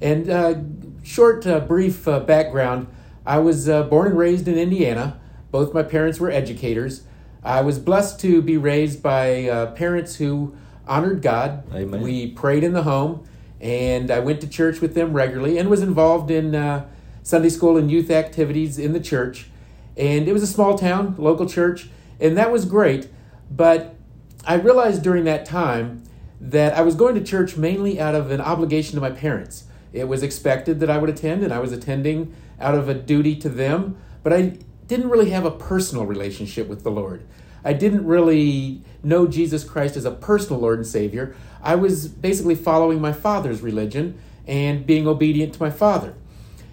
And 0.00 0.30
uh, 0.30 0.54
short, 1.02 1.46
uh, 1.46 1.60
brief 1.60 2.08
uh, 2.08 2.20
background 2.20 2.86
I 3.26 3.38
was 3.38 3.68
uh, 3.68 3.84
born 3.84 4.08
and 4.08 4.18
raised 4.18 4.48
in 4.48 4.58
Indiana. 4.58 5.20
Both 5.50 5.74
my 5.74 5.82
parents 5.82 6.18
were 6.18 6.30
educators. 6.30 7.04
I 7.42 7.60
was 7.60 7.78
blessed 7.78 8.18
to 8.20 8.42
be 8.42 8.56
raised 8.56 9.02
by 9.02 9.48
uh, 9.48 9.72
parents 9.72 10.16
who 10.16 10.56
honored 10.86 11.22
God. 11.22 11.64
Amen. 11.74 12.00
We 12.00 12.30
prayed 12.30 12.64
in 12.64 12.72
the 12.72 12.82
home, 12.82 13.26
and 13.60 14.10
I 14.10 14.20
went 14.20 14.40
to 14.40 14.48
church 14.48 14.80
with 14.80 14.94
them 14.94 15.12
regularly 15.12 15.58
and 15.58 15.68
was 15.68 15.82
involved 15.82 16.30
in 16.30 16.54
uh, 16.54 16.88
Sunday 17.22 17.48
school 17.48 17.76
and 17.76 17.90
youth 17.90 18.10
activities 18.10 18.78
in 18.78 18.92
the 18.92 19.00
church. 19.00 19.48
And 19.96 20.28
it 20.28 20.32
was 20.32 20.42
a 20.42 20.46
small 20.46 20.78
town, 20.78 21.14
local 21.18 21.46
church, 21.46 21.88
and 22.20 22.36
that 22.36 22.50
was 22.50 22.64
great. 22.64 23.08
But 23.50 23.96
I 24.44 24.54
realized 24.54 25.02
during 25.02 25.24
that 25.24 25.44
time 25.44 26.04
that 26.40 26.72
I 26.74 26.80
was 26.80 26.94
going 26.94 27.14
to 27.16 27.22
church 27.22 27.56
mainly 27.56 28.00
out 28.00 28.14
of 28.14 28.30
an 28.30 28.40
obligation 28.40 28.94
to 28.94 29.00
my 29.00 29.10
parents. 29.10 29.64
It 29.92 30.08
was 30.08 30.22
expected 30.22 30.80
that 30.80 30.88
I 30.88 30.98
would 30.98 31.10
attend, 31.10 31.42
and 31.42 31.52
I 31.52 31.58
was 31.58 31.72
attending 31.72 32.34
out 32.58 32.74
of 32.74 32.88
a 32.88 32.94
duty 32.94 33.36
to 33.36 33.48
them, 33.48 33.96
but 34.22 34.32
I 34.32 34.58
didn't 34.86 35.10
really 35.10 35.30
have 35.30 35.44
a 35.44 35.50
personal 35.50 36.06
relationship 36.06 36.68
with 36.68 36.82
the 36.82 36.90
Lord. 36.90 37.24
I 37.64 37.72
didn't 37.72 38.06
really 38.06 38.82
know 39.02 39.26
Jesus 39.26 39.64
Christ 39.64 39.96
as 39.96 40.04
a 40.04 40.10
personal 40.10 40.60
Lord 40.60 40.78
and 40.78 40.86
Savior. 40.86 41.34
I 41.62 41.74
was 41.74 42.08
basically 42.08 42.54
following 42.54 43.00
my 43.00 43.12
father's 43.12 43.60
religion 43.60 44.18
and 44.46 44.86
being 44.86 45.06
obedient 45.06 45.54
to 45.54 45.62
my 45.62 45.70
father. 45.70 46.14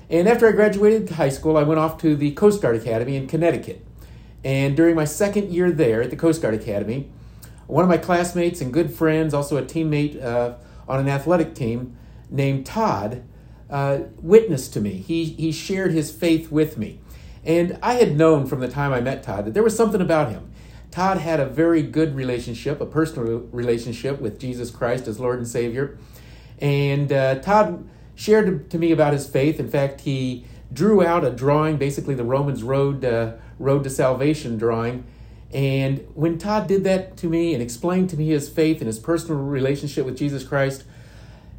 And 0.10 0.28
after 0.28 0.48
I 0.48 0.51
graduated 0.51 1.10
high 1.10 1.30
school, 1.30 1.57
I 1.57 1.63
went 1.63 1.80
off 1.80 2.00
to 2.01 2.16
the 2.16 2.31
Coast 2.31 2.62
Guard 2.62 2.75
Academy 2.75 3.16
in 3.16 3.28
Connecticut. 3.28 3.86
And 4.44 4.78
during 4.78 4.95
my 4.95 5.06
second 5.06 5.51
year 5.51 5.72
there 5.72 6.01
at 6.01 6.10
the 6.10 6.16
Coast 6.16 6.42
Guard 6.42 6.54
Academy, 6.54 7.10
one 7.68 7.83
of 7.83 7.90
my 7.90 7.98
classmates 7.98 8.62
and 8.62 8.72
good 8.72 8.94
friends, 8.94 9.33
also 9.33 9.57
a 9.57 9.62
teammate 9.62 10.24
uh, 10.24 10.54
on 10.88 11.01
an 11.01 11.10
athletic 11.10 11.54
team 11.54 11.98
named 12.30 12.66
Todd, 12.66 13.24
uh, 13.69 14.00
witnessed 14.22 14.74
to 14.74 14.81
me. 14.81 14.92
He, 14.94 15.25
he 15.25 15.51
shared 15.51 15.92
his 15.92 16.12
faith 16.12 16.50
with 16.50 16.78
me. 16.78 17.00
And 17.44 17.78
I 17.83 17.95
had 17.95 18.18
known 18.18 18.45
from 18.45 18.62
the 18.62 18.68
time 18.69 18.94
I 18.94 19.02
met 19.02 19.23
Todd 19.23 19.45
that 19.45 19.54
there 19.54 19.64
was 19.64 19.76
something 19.76 20.02
about 20.02 20.31
him. 20.31 20.50
Todd 20.92 21.18
had 21.18 21.40
a 21.40 21.46
very 21.46 21.84
good 21.84 22.16
relationship, 22.16 22.82
a 22.82 22.86
personal 22.86 23.40
relationship 23.52 24.20
with 24.20 24.40
Jesus 24.40 24.72
Christ 24.72 25.08
as 25.08 25.20
Lord 25.20 25.38
and 25.38 25.48
Savior. 25.48 25.98
And 26.60 27.12
uh, 27.12 27.36
Todd 27.36 27.88
shared 28.16 28.70
to 28.72 28.78
me 28.78 28.92
about 28.92 29.14
his 29.14 29.28
faith. 29.28 29.60
In 29.60 29.70
fact, 29.70 30.02
he 30.02 30.46
drew 30.74 31.06
out 31.06 31.24
a 31.24 31.30
drawing, 31.30 31.78
basically 31.78 32.16
the 32.16 32.24
Romans 32.24 32.64
Road, 32.64 33.06
uh, 33.06 33.34
Road 33.60 33.84
to 33.84 33.90
Salvation 33.90 34.58
drawing. 34.58 35.06
And 35.54 36.06
when 36.14 36.38
Todd 36.38 36.68
did 36.68 36.84
that 36.84 37.16
to 37.18 37.28
me 37.28 37.54
and 37.54 37.64
explained 37.64 38.10
to 38.10 38.18
me 38.18 38.28
his 38.30 38.50
faith 38.50 38.80
and 38.80 38.88
his 38.88 39.00
personal 39.00 39.42
relationship 39.42 40.06
with 40.06 40.18
Jesus 40.18 40.44
Christ, 40.44 40.84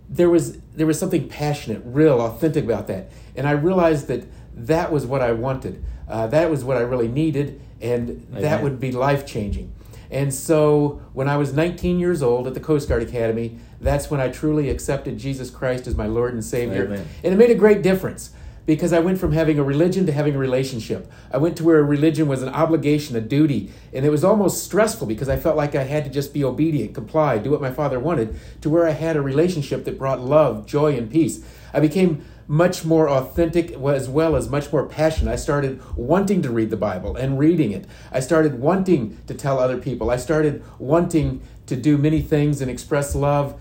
there 0.08 0.30
was 0.30 0.58
there 0.74 0.86
was 0.86 0.98
something 0.98 1.28
passionate, 1.28 1.82
real, 1.84 2.20
authentic 2.20 2.64
about 2.64 2.86
that, 2.86 3.10
and 3.36 3.46
I 3.46 3.52
realized 3.52 4.08
that 4.08 4.24
that 4.54 4.90
was 4.90 5.04
what 5.04 5.20
I 5.20 5.32
wanted. 5.32 5.84
Uh, 6.08 6.26
that 6.28 6.50
was 6.50 6.64
what 6.64 6.78
I 6.78 6.80
really 6.80 7.08
needed, 7.08 7.60
and 7.80 8.26
that 8.30 8.62
would 8.62 8.80
be 8.80 8.92
life 8.92 9.26
changing. 9.26 9.72
And 10.10 10.32
so, 10.32 11.02
when 11.12 11.28
I 11.28 11.36
was 11.36 11.52
19 11.52 11.98
years 11.98 12.22
old 12.22 12.46
at 12.46 12.54
the 12.54 12.60
Coast 12.60 12.88
Guard 12.88 13.02
Academy, 13.02 13.58
that's 13.80 14.10
when 14.10 14.20
I 14.20 14.28
truly 14.28 14.70
accepted 14.70 15.18
Jesus 15.18 15.50
Christ 15.50 15.86
as 15.86 15.96
my 15.96 16.06
Lord 16.06 16.32
and 16.32 16.44
Savior, 16.44 16.86
Amen. 16.86 17.06
and 17.22 17.34
it 17.34 17.36
made 17.36 17.50
a 17.50 17.54
great 17.54 17.82
difference 17.82 18.32
because 18.68 18.92
I 18.92 19.00
went 19.00 19.18
from 19.18 19.32
having 19.32 19.58
a 19.58 19.62
religion 19.62 20.04
to 20.04 20.12
having 20.12 20.34
a 20.34 20.38
relationship. 20.38 21.10
I 21.32 21.38
went 21.38 21.56
to 21.56 21.64
where 21.64 21.78
a 21.78 21.82
religion 21.82 22.28
was 22.28 22.42
an 22.42 22.50
obligation, 22.50 23.16
a 23.16 23.20
duty, 23.20 23.72
and 23.94 24.04
it 24.04 24.10
was 24.10 24.22
almost 24.22 24.62
stressful 24.62 25.06
because 25.06 25.28
I 25.28 25.38
felt 25.38 25.56
like 25.56 25.74
I 25.74 25.84
had 25.84 26.04
to 26.04 26.10
just 26.10 26.34
be 26.34 26.44
obedient, 26.44 26.94
comply, 26.94 27.38
do 27.38 27.50
what 27.50 27.62
my 27.62 27.70
father 27.70 27.98
wanted, 27.98 28.38
to 28.60 28.68
where 28.68 28.86
I 28.86 28.90
had 28.90 29.16
a 29.16 29.22
relationship 29.22 29.86
that 29.86 29.98
brought 29.98 30.20
love, 30.20 30.66
joy, 30.66 30.94
and 30.98 31.10
peace. 31.10 31.42
I 31.72 31.80
became 31.80 32.26
much 32.48 32.84
more 32.84 33.08
authentic 33.08 33.72
as 33.72 34.08
well 34.08 34.34
as 34.34 34.48
much 34.48 34.72
more 34.72 34.86
passionate. 34.86 35.30
I 35.30 35.36
started 35.36 35.80
wanting 35.96 36.42
to 36.42 36.50
read 36.50 36.70
the 36.70 36.76
Bible 36.76 37.14
and 37.14 37.38
reading 37.38 37.70
it. 37.70 37.86
I 38.10 38.20
started 38.20 38.58
wanting 38.58 39.18
to 39.28 39.34
tell 39.34 39.60
other 39.60 39.78
people. 39.78 40.10
I 40.10 40.16
started 40.16 40.64
wanting 40.78 41.42
to 41.66 41.76
do 41.76 41.96
many 41.96 42.22
things 42.22 42.60
and 42.60 42.70
express 42.70 43.14
love 43.14 43.60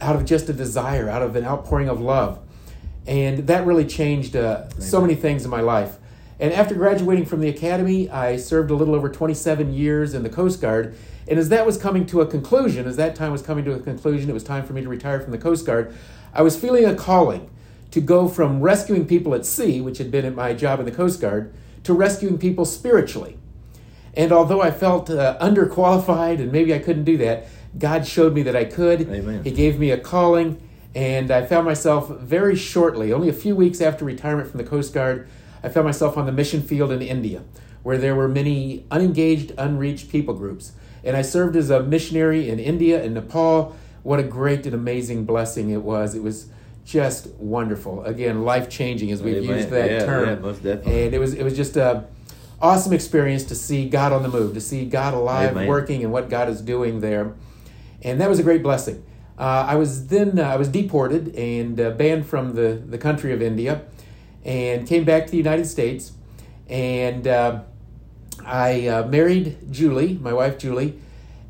out 0.00 0.16
of 0.16 0.24
just 0.24 0.48
a 0.48 0.52
desire, 0.52 1.08
out 1.08 1.22
of 1.22 1.36
an 1.36 1.44
outpouring 1.44 1.88
of 1.88 2.00
love 2.00 2.40
and 3.06 3.46
that 3.46 3.66
really 3.66 3.84
changed 3.84 4.36
uh, 4.36 4.68
so 4.78 5.00
many 5.00 5.14
things 5.14 5.44
in 5.44 5.50
my 5.50 5.60
life. 5.60 5.98
And 6.40 6.52
after 6.52 6.74
graduating 6.74 7.26
from 7.26 7.40
the 7.40 7.48
academy, 7.48 8.10
I 8.10 8.36
served 8.36 8.70
a 8.70 8.74
little 8.74 8.94
over 8.94 9.08
27 9.08 9.72
years 9.72 10.14
in 10.14 10.22
the 10.22 10.30
Coast 10.30 10.60
Guard. 10.60 10.96
And 11.28 11.38
as 11.38 11.48
that 11.50 11.64
was 11.64 11.76
coming 11.76 12.06
to 12.06 12.20
a 12.22 12.26
conclusion, 12.26 12.86
as 12.86 12.96
that 12.96 13.14
time 13.14 13.32
was 13.32 13.42
coming 13.42 13.64
to 13.66 13.72
a 13.72 13.78
conclusion, 13.78 14.28
it 14.28 14.32
was 14.32 14.44
time 14.44 14.64
for 14.64 14.72
me 14.72 14.82
to 14.82 14.88
retire 14.88 15.20
from 15.20 15.32
the 15.32 15.38
Coast 15.38 15.64
Guard. 15.64 15.94
I 16.32 16.42
was 16.42 16.58
feeling 16.58 16.84
a 16.84 16.94
calling 16.94 17.50
to 17.94 18.00
go 18.00 18.26
from 18.26 18.60
rescuing 18.60 19.06
people 19.06 19.36
at 19.36 19.46
sea, 19.46 19.80
which 19.80 19.98
had 19.98 20.10
been 20.10 20.34
my 20.34 20.52
job 20.52 20.80
in 20.80 20.84
the 20.84 20.90
Coast 20.90 21.20
Guard, 21.20 21.54
to 21.84 21.92
rescuing 21.92 22.38
people 22.38 22.64
spiritually. 22.64 23.38
And 24.14 24.32
although 24.32 24.60
I 24.60 24.72
felt 24.72 25.08
uh, 25.10 25.38
underqualified 25.40 26.40
and 26.40 26.50
maybe 26.50 26.74
I 26.74 26.80
couldn't 26.80 27.04
do 27.04 27.16
that, 27.18 27.46
God 27.78 28.04
showed 28.04 28.34
me 28.34 28.42
that 28.42 28.56
I 28.56 28.64
could. 28.64 29.02
Amen. 29.02 29.44
He 29.44 29.52
gave 29.52 29.78
me 29.78 29.92
a 29.92 29.96
calling, 29.96 30.60
and 30.92 31.30
I 31.30 31.46
found 31.46 31.66
myself 31.66 32.08
very 32.18 32.56
shortly, 32.56 33.12
only 33.12 33.28
a 33.28 33.32
few 33.32 33.54
weeks 33.54 33.80
after 33.80 34.04
retirement 34.04 34.50
from 34.50 34.58
the 34.58 34.68
Coast 34.68 34.92
Guard, 34.92 35.28
I 35.62 35.68
found 35.68 35.86
myself 35.86 36.18
on 36.18 36.26
the 36.26 36.32
mission 36.32 36.62
field 36.62 36.90
in 36.90 37.00
India, 37.00 37.44
where 37.84 37.96
there 37.96 38.16
were 38.16 38.26
many 38.26 38.86
unengaged, 38.90 39.52
unreached 39.56 40.10
people 40.10 40.34
groups. 40.34 40.72
And 41.04 41.16
I 41.16 41.22
served 41.22 41.54
as 41.54 41.70
a 41.70 41.80
missionary 41.80 42.50
in 42.50 42.58
India 42.58 43.00
and 43.00 43.14
Nepal. 43.14 43.76
What 44.02 44.18
a 44.18 44.24
great 44.24 44.66
and 44.66 44.74
amazing 44.74 45.26
blessing 45.26 45.70
it 45.70 45.82
was. 45.82 46.16
It 46.16 46.24
was 46.24 46.46
just 46.84 47.28
wonderful. 47.38 48.04
Again, 48.04 48.44
life 48.44 48.68
changing 48.68 49.10
as 49.10 49.22
we've 49.22 49.42
Amen. 49.42 49.56
used 49.58 49.70
that 49.70 49.90
Yeah, 49.90 50.04
term. 50.04 50.28
yeah, 50.28 50.34
most 50.36 50.62
definitely. 50.62 51.04
And 51.06 51.14
it 51.14 51.18
was 51.18 51.34
it 51.34 51.42
was 51.42 51.56
just 51.56 51.76
a 51.76 52.04
awesome 52.60 52.92
experience 52.92 53.44
to 53.44 53.54
see 53.54 53.88
God 53.88 54.12
on 54.12 54.22
the 54.22 54.28
move, 54.28 54.54
to 54.54 54.60
see 54.60 54.84
God 54.84 55.14
alive, 55.14 55.50
Amen. 55.52 55.66
working, 55.66 56.02
and 56.02 56.12
what 56.12 56.28
God 56.28 56.48
is 56.48 56.60
doing 56.60 57.00
there. 57.00 57.34
And 58.02 58.20
that 58.20 58.28
was 58.28 58.38
a 58.38 58.42
great 58.42 58.62
blessing. 58.62 59.02
Uh, 59.38 59.66
I 59.68 59.74
was 59.74 60.06
then 60.08 60.38
uh, 60.38 60.42
I 60.42 60.56
was 60.56 60.68
deported 60.68 61.34
and 61.34 61.80
uh, 61.80 61.90
banned 61.90 62.26
from 62.26 62.54
the, 62.54 62.80
the 62.86 62.98
country 62.98 63.32
of 63.32 63.42
India, 63.42 63.82
and 64.44 64.86
came 64.86 65.04
back 65.04 65.24
to 65.26 65.30
the 65.30 65.38
United 65.38 65.66
States, 65.66 66.12
and 66.68 67.26
uh, 67.26 67.62
I 68.44 68.86
uh, 68.86 69.06
married 69.08 69.72
Julie, 69.72 70.18
my 70.20 70.32
wife 70.32 70.58
Julie, 70.58 70.98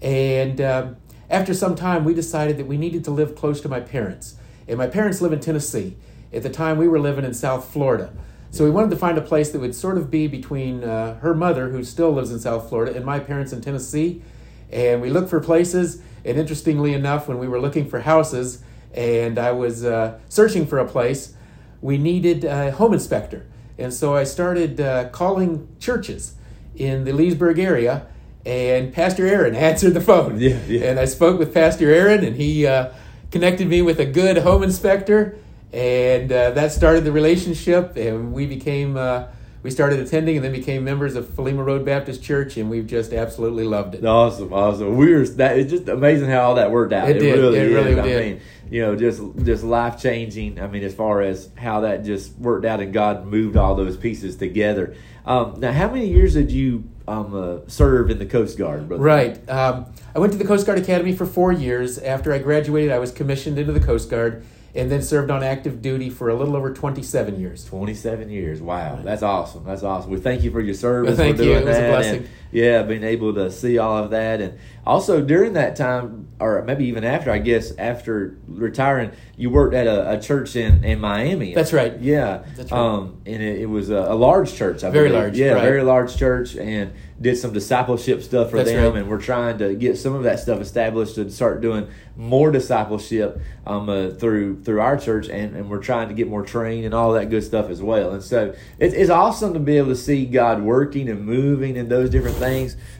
and 0.00 0.60
um 0.60 0.96
after 1.30 1.54
some 1.54 1.74
time 1.74 2.04
we 2.04 2.14
decided 2.14 2.58
that 2.58 2.66
we 2.66 2.76
needed 2.76 3.02
to 3.04 3.10
live 3.10 3.34
close 3.34 3.60
to 3.62 3.68
my 3.68 3.80
parents. 3.80 4.36
And 4.68 4.78
my 4.78 4.87
parents 4.87 5.21
live 5.21 5.33
in 5.33 5.40
Tennessee. 5.40 5.97
At 6.33 6.42
the 6.42 6.50
time 6.50 6.78
we 6.78 6.88
were 6.88 6.99
living 6.99 7.25
in 7.25 7.35
South 7.35 7.73
Florida. 7.73 8.12
So 8.50 8.64
we 8.64 8.71
wanted 8.71 8.90
to 8.90 8.97
find 8.97 9.18
a 9.18 9.23
place 9.23 9.50
that 9.50 9.59
would 9.59 9.75
sort 9.75 9.99
of 9.99 10.11
be 10.11 10.26
between 10.26 10.85
uh, 10.85 11.18
her 11.18 11.35
mother, 11.35 11.71
who 11.71 11.83
still 11.83 12.12
lives 12.12 12.30
in 12.30 12.38
South 12.38 12.68
Florida, 12.68 12.94
and 12.94 13.04
my 13.04 13.18
parents 13.18 13.52
in 13.52 13.61
Tennessee. 13.61 14.23
And 14.71 15.02
we 15.02 15.11
looked 15.11 15.28
for 15.28 15.40
places. 15.40 16.00
And 16.25 16.38
interestingly 16.38 16.94
enough, 16.94 17.28
when 17.28 17.38
we 17.38 17.49
were 17.49 17.61
looking 17.61 17.88
for 17.88 18.00
houses 18.00 18.62
and 18.94 19.38
I 19.38 19.52
was 19.52 19.85
uh, 19.85 20.18
searching 20.28 20.66
for 20.66 20.78
a 20.78 20.87
place, 20.87 21.35
we 21.80 21.99
needed 21.99 22.44
a 22.44 22.71
home 22.71 22.94
inspector. 22.94 23.47
And 23.76 23.92
so 23.92 24.14
I 24.14 24.25
started 24.25 24.80
uh, 24.80 25.09
calling 25.09 25.68
churches 25.80 26.35
in 26.76 27.04
the 27.04 27.12
Leesburg 27.12 27.59
area, 27.59 28.06
and 28.47 28.92
Pastor 28.92 29.26
Aaron 29.26 29.54
answered 29.68 29.94
the 29.94 30.00
phone. 30.00 30.38
Yeah, 30.38 30.61
yeah. 30.66 30.90
And 30.90 31.00
I 31.00 31.04
spoke 31.06 31.38
with 31.38 31.52
Pastor 31.52 31.90
Aaron, 31.90 32.25
and 32.25 32.37
he 32.37 32.66
uh, 32.66 32.90
connected 33.34 33.66
me 33.66 33.82
with 33.82 33.98
a 33.98 34.06
good 34.06 34.38
home 34.38 34.62
inspector, 34.62 35.36
and 35.72 36.30
uh, 36.30 36.52
that 36.52 36.70
started 36.70 37.02
the 37.02 37.10
relationship. 37.10 37.96
And 37.96 38.32
we 38.32 38.46
became, 38.46 38.96
uh, 38.96 39.26
we 39.64 39.72
started 39.72 39.98
attending, 39.98 40.36
and 40.36 40.44
then 40.44 40.52
became 40.52 40.84
members 40.84 41.16
of 41.16 41.26
Philema 41.26 41.66
Road 41.66 41.84
Baptist 41.84 42.22
Church, 42.22 42.56
and 42.56 42.70
we've 42.70 42.86
just 42.86 43.12
absolutely 43.12 43.64
loved 43.64 43.96
it. 43.96 44.04
Awesome, 44.04 44.52
awesome. 44.52 44.96
We 44.96 45.12
were 45.12 45.26
that. 45.26 45.58
It's 45.58 45.72
just 45.72 45.88
amazing 45.88 46.28
how 46.28 46.42
all 46.42 46.54
that 46.54 46.70
worked 46.70 46.92
out. 46.92 47.10
It 47.10 47.14
did. 47.14 47.36
really 47.36 47.58
It 47.58 47.66
is. 47.66 47.74
really 47.74 47.98
I 47.98 48.04
did. 48.04 48.24
mean, 48.24 48.40
you 48.70 48.82
know, 48.82 48.94
just 48.94 49.20
just 49.42 49.64
life 49.64 50.00
changing. 50.00 50.60
I 50.60 50.68
mean, 50.68 50.84
as 50.84 50.94
far 50.94 51.20
as 51.20 51.50
how 51.56 51.80
that 51.80 52.04
just 52.04 52.38
worked 52.38 52.64
out 52.64 52.80
and 52.80 52.92
God 52.92 53.26
moved 53.26 53.56
all 53.56 53.74
those 53.74 53.96
pieces 53.96 54.36
together. 54.36 54.94
Um, 55.26 55.58
now, 55.58 55.72
how 55.72 55.88
many 55.88 56.06
years 56.06 56.34
did 56.34 56.52
you 56.52 56.84
um, 57.06 57.34
uh, 57.34 57.58
serve 57.68 58.11
in 58.11 58.18
the 58.18 58.26
Coast 58.26 58.56
Guard, 58.58 58.88
brother? 58.88 59.02
Right. 59.02 59.49
Um, 59.50 59.87
I 60.14 60.18
went 60.18 60.32
to 60.32 60.38
the 60.38 60.44
Coast 60.44 60.66
Guard 60.66 60.78
Academy 60.78 61.14
for 61.14 61.26
four 61.26 61.52
years. 61.52 61.99
After 61.99 62.32
I 62.32 62.38
graduated, 62.38 62.90
I 62.92 62.99
was 62.99 63.12
commissioned 63.12 63.58
into 63.58 63.73
the 63.73 63.80
Coast 63.80 64.11
Guard 64.11 64.44
and 64.76 64.90
then 64.90 65.02
served 65.02 65.30
on 65.30 65.44
active 65.44 65.80
duty 65.82 66.11
for 66.11 66.28
a 66.28 66.34
little 66.34 66.56
over 66.56 66.73
27 66.73 67.38
years. 67.38 67.64
27 67.64 68.28
years. 68.28 68.61
Wow, 68.61 68.96
that's 69.04 69.23
awesome. 69.23 69.64
That's 69.64 69.82
awesome. 69.84 70.11
We 70.11 70.18
thank 70.18 70.42
you 70.42 70.50
for 70.50 70.61
your 70.61 70.75
service. 70.75 71.08
Well, 71.11 71.16
thank 71.16 71.37
for 71.37 71.42
you. 71.44 71.50
doing 71.50 71.62
It 71.62 71.66
was 71.66 71.76
a 71.76 71.80
that 71.80 71.90
blessing. 71.90 72.16
and, 72.23 72.28
yeah, 72.54 72.82
being 72.84 73.02
able 73.02 73.34
to 73.34 73.50
see 73.50 73.76
all 73.78 73.99
of 73.99 74.11
that, 74.11 74.40
and 74.40 74.58
also 74.87 75.20
during 75.20 75.54
that 75.54 75.76
time, 75.76 76.28
or 76.40 76.62
maybe 76.62 76.87
even 76.87 77.04
after, 77.04 77.30
I 77.30 77.38
guess 77.38 77.73
after 77.76 78.38
retiring, 78.46 79.11
you 79.37 79.50
worked 79.50 79.75
at 79.75 79.87
a, 79.87 80.12
a 80.12 80.20
church 80.20 80.54
in, 80.56 80.84
in 80.84 81.00
Miami. 81.00 81.52
That's 81.54 81.73
right. 81.73 81.99
Yeah, 82.00 82.44
That's 82.56 82.70
right. 82.70 82.78
Um, 82.80 83.20
and 83.26 83.42
it, 83.42 83.62
it 83.62 83.66
was 83.66 83.90
a, 83.90 83.96
a 83.96 84.14
large 84.14 84.54
church. 84.54 84.84
I 84.84 84.90
Very 84.90 85.08
believe. 85.08 85.23
large, 85.23 85.38
Yeah, 85.38 85.52
right. 85.54 85.62
very 85.62 85.82
large 85.82 86.16
church, 86.16 86.54
and 86.56 86.92
did 87.20 87.37
some 87.38 87.52
discipleship 87.52 88.23
stuff 88.23 88.50
for 88.50 88.58
That's 88.58 88.70
them, 88.70 88.92
right. 88.92 89.00
and 89.00 89.08
we're 89.08 89.20
trying 89.20 89.58
to 89.58 89.75
get 89.75 89.96
some 89.99 90.14
of 90.14 90.25
that 90.25 90.38
stuff 90.40 90.61
established 90.61 91.16
and 91.18 91.32
start 91.32 91.61
doing 91.61 91.88
more 92.16 92.50
discipleship 92.52 93.40
um, 93.66 93.88
uh, 93.88 94.11
through 94.11 94.62
through 94.62 94.80
our 94.80 94.96
church, 94.96 95.28
and, 95.28 95.56
and 95.56 95.70
we're 95.70 95.82
trying 95.82 96.08
to 96.08 96.14
get 96.14 96.28
more 96.28 96.44
trained 96.44 96.84
and 96.84 96.94
all 96.94 97.12
that 97.14 97.30
good 97.30 97.42
stuff 97.42 97.68
as 97.70 97.80
well. 97.82 98.12
And 98.12 98.23
so 98.23 98.54
it, 98.78 98.94
it's 98.94 99.11
awesome 99.11 99.54
to 99.54 99.61
be 99.61 99.78
able 99.78 99.88
to 99.88 99.96
see 99.96 100.25
God 100.26 100.62
working 100.62 101.08
and 101.08 101.25
moving 101.25 101.76
and 101.78 101.88
those 101.88 102.11
different 102.11 102.37
things. 102.37 102.43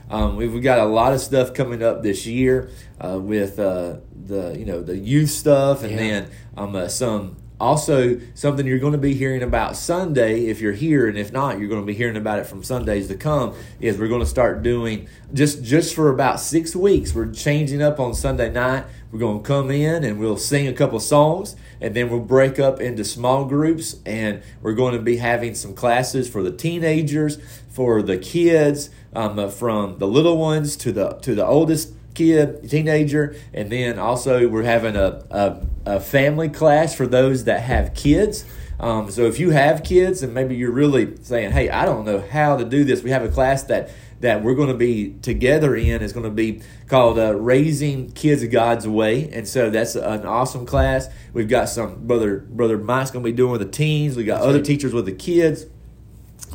Um, 0.09 0.35
we've, 0.35 0.53
we've 0.53 0.63
got 0.63 0.79
a 0.79 0.85
lot 0.85 1.13
of 1.13 1.21
stuff 1.21 1.53
coming 1.53 1.81
up 1.83 2.03
this 2.03 2.25
year 2.25 2.69
uh, 3.03 3.19
with 3.19 3.59
uh, 3.59 3.97
the 4.25 4.55
you 4.57 4.65
know 4.65 4.81
the 4.81 4.97
youth 4.97 5.29
stuff, 5.29 5.83
and 5.83 5.91
Yeah. 5.91 5.97
then 5.97 6.29
um, 6.57 6.75
uh, 6.75 6.87
some 6.87 7.37
also 7.59 8.19
something 8.33 8.65
you're 8.65 8.79
going 8.79 8.93
to 8.93 8.97
be 8.97 9.13
hearing 9.13 9.41
about 9.41 9.75
Sunday 9.75 10.45
if 10.45 10.61
you're 10.61 10.73
here, 10.73 11.07
and 11.07 11.17
if 11.17 11.31
not, 11.31 11.59
you're 11.59 11.69
going 11.69 11.81
to 11.81 11.85
be 11.85 11.93
hearing 11.93 12.17
about 12.17 12.39
it 12.39 12.45
from 12.45 12.63
Sundays 12.63 13.07
to 13.07 13.15
come. 13.15 13.55
Is 13.79 13.97
we're 13.97 14.07
going 14.07 14.21
to 14.21 14.25
start 14.25 14.63
doing 14.63 15.07
just 15.33 15.63
just 15.63 15.95
for 15.95 16.09
about 16.09 16.39
six 16.39 16.75
weeks. 16.75 17.13
We're 17.13 17.31
changing 17.31 17.81
up 17.81 17.99
on 17.99 18.13
Sunday 18.13 18.51
night. 18.51 18.85
We're 19.11 19.19
going 19.19 19.43
to 19.43 19.47
come 19.47 19.71
in 19.71 20.03
and 20.03 20.19
we'll 20.19 20.37
sing 20.37 20.67
a 20.67 20.73
couple 20.73 20.99
songs, 20.99 21.55
and 21.79 21.95
then 21.95 22.09
we'll 22.09 22.19
break 22.19 22.59
up 22.59 22.81
into 22.81 23.03
small 23.03 23.45
groups, 23.45 23.97
and 24.05 24.43
we're 24.61 24.73
going 24.73 24.93
to 24.93 25.01
be 25.01 25.17
having 25.17 25.55
some 25.55 25.73
classes 25.73 26.29
for 26.29 26.43
the 26.43 26.51
teenagers, 26.51 27.37
for 27.69 28.01
the 28.01 28.17
kids, 28.17 28.89
um, 29.13 29.49
from 29.49 29.97
the 29.99 30.07
little 30.07 30.37
ones 30.37 30.75
to 30.77 30.91
the 30.91 31.13
to 31.21 31.35
the 31.35 31.45
oldest 31.45 31.93
kid, 32.15 32.69
teenager, 32.69 33.35
and 33.53 33.71
then 33.71 33.99
also 33.99 34.47
we're 34.47 34.63
having 34.63 34.95
a, 34.95 35.23
a, 35.29 35.65
a 35.85 35.99
family 35.99 36.49
class 36.49 36.95
for 36.95 37.05
those 37.05 37.43
that 37.43 37.61
have 37.61 37.93
kids. 37.93 38.45
Um, 38.79 39.09
so 39.09 39.23
if 39.23 39.39
you 39.39 39.51
have 39.51 39.83
kids 39.83 40.21
and 40.21 40.33
maybe 40.33 40.55
you're 40.55 40.71
really 40.71 41.15
saying, 41.21 41.51
"Hey, 41.51 41.69
I 41.69 41.85
don't 41.85 42.05
know 42.05 42.19
how 42.19 42.57
to 42.57 42.65
do 42.65 42.83
this," 42.83 43.03
we 43.03 43.11
have 43.11 43.23
a 43.23 43.29
class 43.29 43.63
that 43.63 43.89
that 44.21 44.43
we're 44.43 44.55
going 44.55 44.69
to 44.69 44.73
be 44.73 45.11
together 45.21 45.75
in 45.75 46.01
is 46.01 46.13
going 46.13 46.25
to 46.25 46.31
be 46.31 46.61
called 46.87 47.17
uh, 47.17 47.35
"Raising 47.35 48.11
Kids 48.11 48.43
of 48.43 48.51
God's 48.51 48.87
Way," 48.87 49.29
and 49.31 49.47
so 49.47 49.69
that's 49.69 49.95
an 49.95 50.25
awesome 50.25 50.65
class. 50.65 51.07
We've 51.33 51.47
got 51.47 51.69
some 51.69 52.05
brother 52.05 52.39
brother 52.39 52.77
Mike's 52.77 53.11
going 53.11 53.23
to 53.23 53.31
be 53.31 53.35
doing 53.35 53.51
with 53.51 53.61
the 53.61 53.69
teens. 53.69 54.17
We 54.17 54.25
got 54.25 54.41
other 54.41 54.55
right. 54.55 54.65
teachers 54.65 54.93
with 54.93 55.05
the 55.05 55.13
kids. 55.13 55.65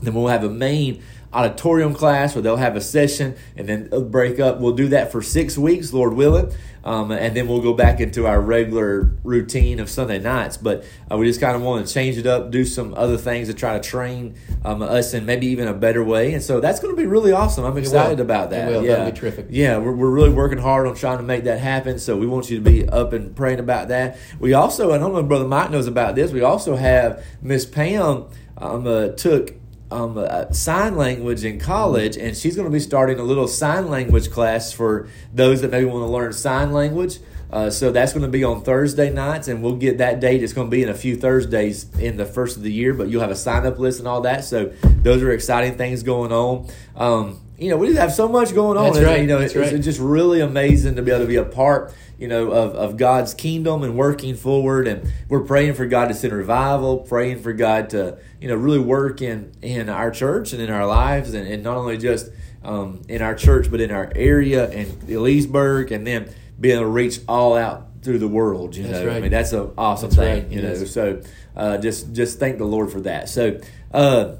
Then 0.03 0.15
we'll 0.15 0.29
have 0.29 0.45
a 0.45 0.51
main 0.51 1.03
auditorium 1.33 1.95
class 1.95 2.35
where 2.35 2.43
they'll 2.43 2.57
have 2.57 2.77
a 2.77 2.81
session 2.81 3.37
and 3.57 3.69
then 3.69 4.11
break 4.11 4.41
up. 4.41 4.61
We'll 4.61 4.73
do 4.75 4.89
that 4.89 5.13
for 5.13 5.23
six 5.23 5.57
weeks, 5.57 5.93
Lord 5.93 6.15
willing. 6.15 6.53
Um, 6.83 7.11
and 7.11 7.37
then 7.37 7.47
we'll 7.47 7.61
go 7.61 7.75
back 7.75 8.01
into 8.01 8.27
our 8.27 8.41
regular 8.41 9.13
routine 9.23 9.81
of 9.81 9.91
Sunday 9.91 10.19
nights. 10.19 10.57
But 10.57 10.85
uh, 11.11 11.19
we 11.19 11.27
just 11.27 11.41
kind 11.41 11.55
of 11.55 11.63
want 11.63 11.87
to 11.87 11.93
change 11.93 12.17
it 12.17 12.27
up, 12.27 12.51
do 12.51 12.65
some 12.65 12.95
other 12.95 13.19
things 13.19 13.49
to 13.49 13.55
try 13.55 13.79
to 13.79 13.87
train 13.87 14.35
um, 14.65 14.81
us 14.81 15.13
in 15.13 15.27
maybe 15.27 15.47
even 15.49 15.69
a 15.69 15.75
better 15.75 16.03
way. 16.03 16.33
And 16.33 16.43
so 16.43 16.59
that's 16.59 16.81
going 16.81 16.95
to 16.95 17.01
be 17.01 17.07
really 17.07 17.33
awesome. 17.33 17.65
I'm 17.65 17.77
excited 17.77 18.19
about 18.19 18.51
that. 18.51 18.73
Yeah. 18.73 18.81
That'll 18.81 19.11
be 19.11 19.19
terrific. 19.19 19.47
Yeah, 19.51 19.77
we're, 19.77 19.93
we're 19.93 20.11
really 20.11 20.31
working 20.31 20.59
hard 20.59 20.87
on 20.87 20.95
trying 20.95 21.19
to 21.19 21.23
make 21.25 21.45
that 21.45 21.61
happen. 21.61 21.99
So 21.99 22.17
we 22.17 22.27
want 22.27 22.51
you 22.51 22.57
to 22.57 22.63
be 22.63 22.89
up 22.89 23.13
and 23.13 23.37
praying 23.37 23.59
about 23.59 23.89
that. 23.89 24.17
We 24.39 24.55
also, 24.55 24.93
I 24.93 24.99
don't 24.99 25.13
know 25.13 25.19
if 25.19 25.29
Brother 25.29 25.47
Mike 25.47 25.71
knows 25.71 25.87
about 25.87 26.15
this, 26.15 26.33
we 26.33 26.41
also 26.41 26.77
have 26.77 27.23
Miss 27.43 27.67
Pam 27.67 28.25
um, 28.57 28.87
uh, 28.87 29.09
took 29.09 29.60
um, 29.91 30.19
uh, 30.19 30.51
sign 30.53 30.97
language 30.97 31.45
in 31.45 31.59
college, 31.59 32.17
and 32.17 32.37
she's 32.37 32.57
going 32.57 32.67
to 32.67 32.73
be 32.73 32.81
starting 32.81 33.19
a 33.19 33.23
little 33.23 33.49
sign 33.49 33.89
language 33.89 34.31
class 34.31 34.73
for 34.73 35.09
those 35.33 35.61
that 35.63 35.71
maybe 35.71 35.87
want 35.87 36.03
to 36.03 36.11
learn 36.11 36.33
sign 36.33 36.73
language. 36.73 37.19
Uh, 37.53 37.69
so 37.69 37.91
that's 37.91 38.13
going 38.13 38.23
to 38.23 38.29
be 38.29 38.45
on 38.45 38.63
Thursday 38.63 39.11
nights, 39.11 39.49
and 39.49 39.63
we'll 39.63 39.77
get 39.77 39.99
that 39.99 40.21
date. 40.21 40.43
It's 40.43 40.53
going 40.53 40.69
to 40.69 40.71
be 40.71 40.83
in 40.85 40.89
a 40.89 40.95
few 40.95 41.17
Thursdays 41.17 41.93
in 41.99 42.17
the 42.17 42.25
first 42.25 42.57
of 42.57 42.63
the 42.63 42.73
year, 42.73 42.95
but 42.95 43.09
you'll 43.09 43.23
have 43.23 43.33
a 43.33 43.37
sign 43.37 43.67
up 43.67 43.79
list 43.79 43.99
and 43.99 44.07
all 44.07 44.21
that. 44.21 44.45
So 44.45 44.73
those 45.03 45.21
are 45.23 45.33
exciting 45.33 45.77
things 45.77 46.05
going 46.05 46.31
on. 46.31 46.69
Um, 46.95 47.41
you 47.61 47.69
know, 47.69 47.77
we 47.77 47.89
just 47.89 47.99
have 47.99 48.13
so 48.13 48.27
much 48.27 48.55
going 48.55 48.79
on. 48.79 48.85
That's 48.87 48.97
and, 48.99 49.07
right, 49.07 49.21
You 49.21 49.27
know, 49.27 49.39
that's 49.39 49.53
it's, 49.55 49.61
right. 49.61 49.73
it's 49.75 49.85
just 49.85 50.01
really 50.01 50.41
amazing 50.41 50.97
to 50.97 51.03
be 51.03 51.11
able 51.11 51.25
to 51.25 51.29
be 51.29 51.37
a 51.37 51.45
part, 51.45 51.95
you 52.19 52.27
know, 52.27 52.51
of, 52.51 52.75
of 52.75 52.97
God's 52.97 53.35
kingdom 53.35 53.83
and 53.83 53.97
working 53.97 54.35
forward. 54.35 54.89
And 54.89 55.13
we're 55.29 55.45
praying 55.45 55.75
for 55.75 55.85
God 55.87 56.09
to 56.09 56.15
send 56.15 56.33
revival, 56.33 56.99
praying 56.99 57.41
for 57.43 57.53
God 57.53 57.91
to, 57.91 58.19
you 58.41 58.49
know, 58.49 58.55
really 58.55 58.79
work 58.79 59.21
in, 59.21 59.53
in 59.61 59.91
our 59.91 60.11
church 60.11 60.55
and 60.55 60.63
in 60.63 60.71
our 60.71 60.87
lives, 60.87 61.35
and, 61.35 61.47
and 61.47 61.63
not 61.63 61.77
only 61.77 61.99
just 61.99 62.31
um, 62.65 63.03
in 63.09 63.21
our 63.21 63.35
church, 63.35 63.71
but 63.71 63.81
in 63.81 63.91
our 63.91 64.11
area 64.17 64.71
and 64.71 65.03
Leesburg, 65.09 65.93
and 65.93 66.07
then 66.07 66.33
being 66.59 66.77
able 66.77 66.87
to 66.87 66.91
reach 66.91 67.21
all 67.29 67.57
out 67.57 67.89
through 68.03 68.19
the 68.19 68.29
world. 68.29 68.75
You 68.75 68.85
That's 68.85 69.05
know, 69.05 69.11
I 69.11 69.21
mean, 69.21 69.31
that's 69.31 69.53
an 69.53 69.71
awesome 69.77 70.09
That's 70.09 70.17
thing. 70.19 70.43
right. 70.45 70.51
You 70.53 70.59
It 70.61 70.65
know, 70.65 70.71
is. 70.71 70.93
so 70.93 71.21
uh, 71.55 71.77
just 71.77 72.15
just 72.15 72.39
thank 72.39 72.57
the 72.57 72.65
Lord 72.65 72.91
for 72.91 73.03
that. 73.03 73.29
So. 73.29 73.61
Uh, 73.93 74.37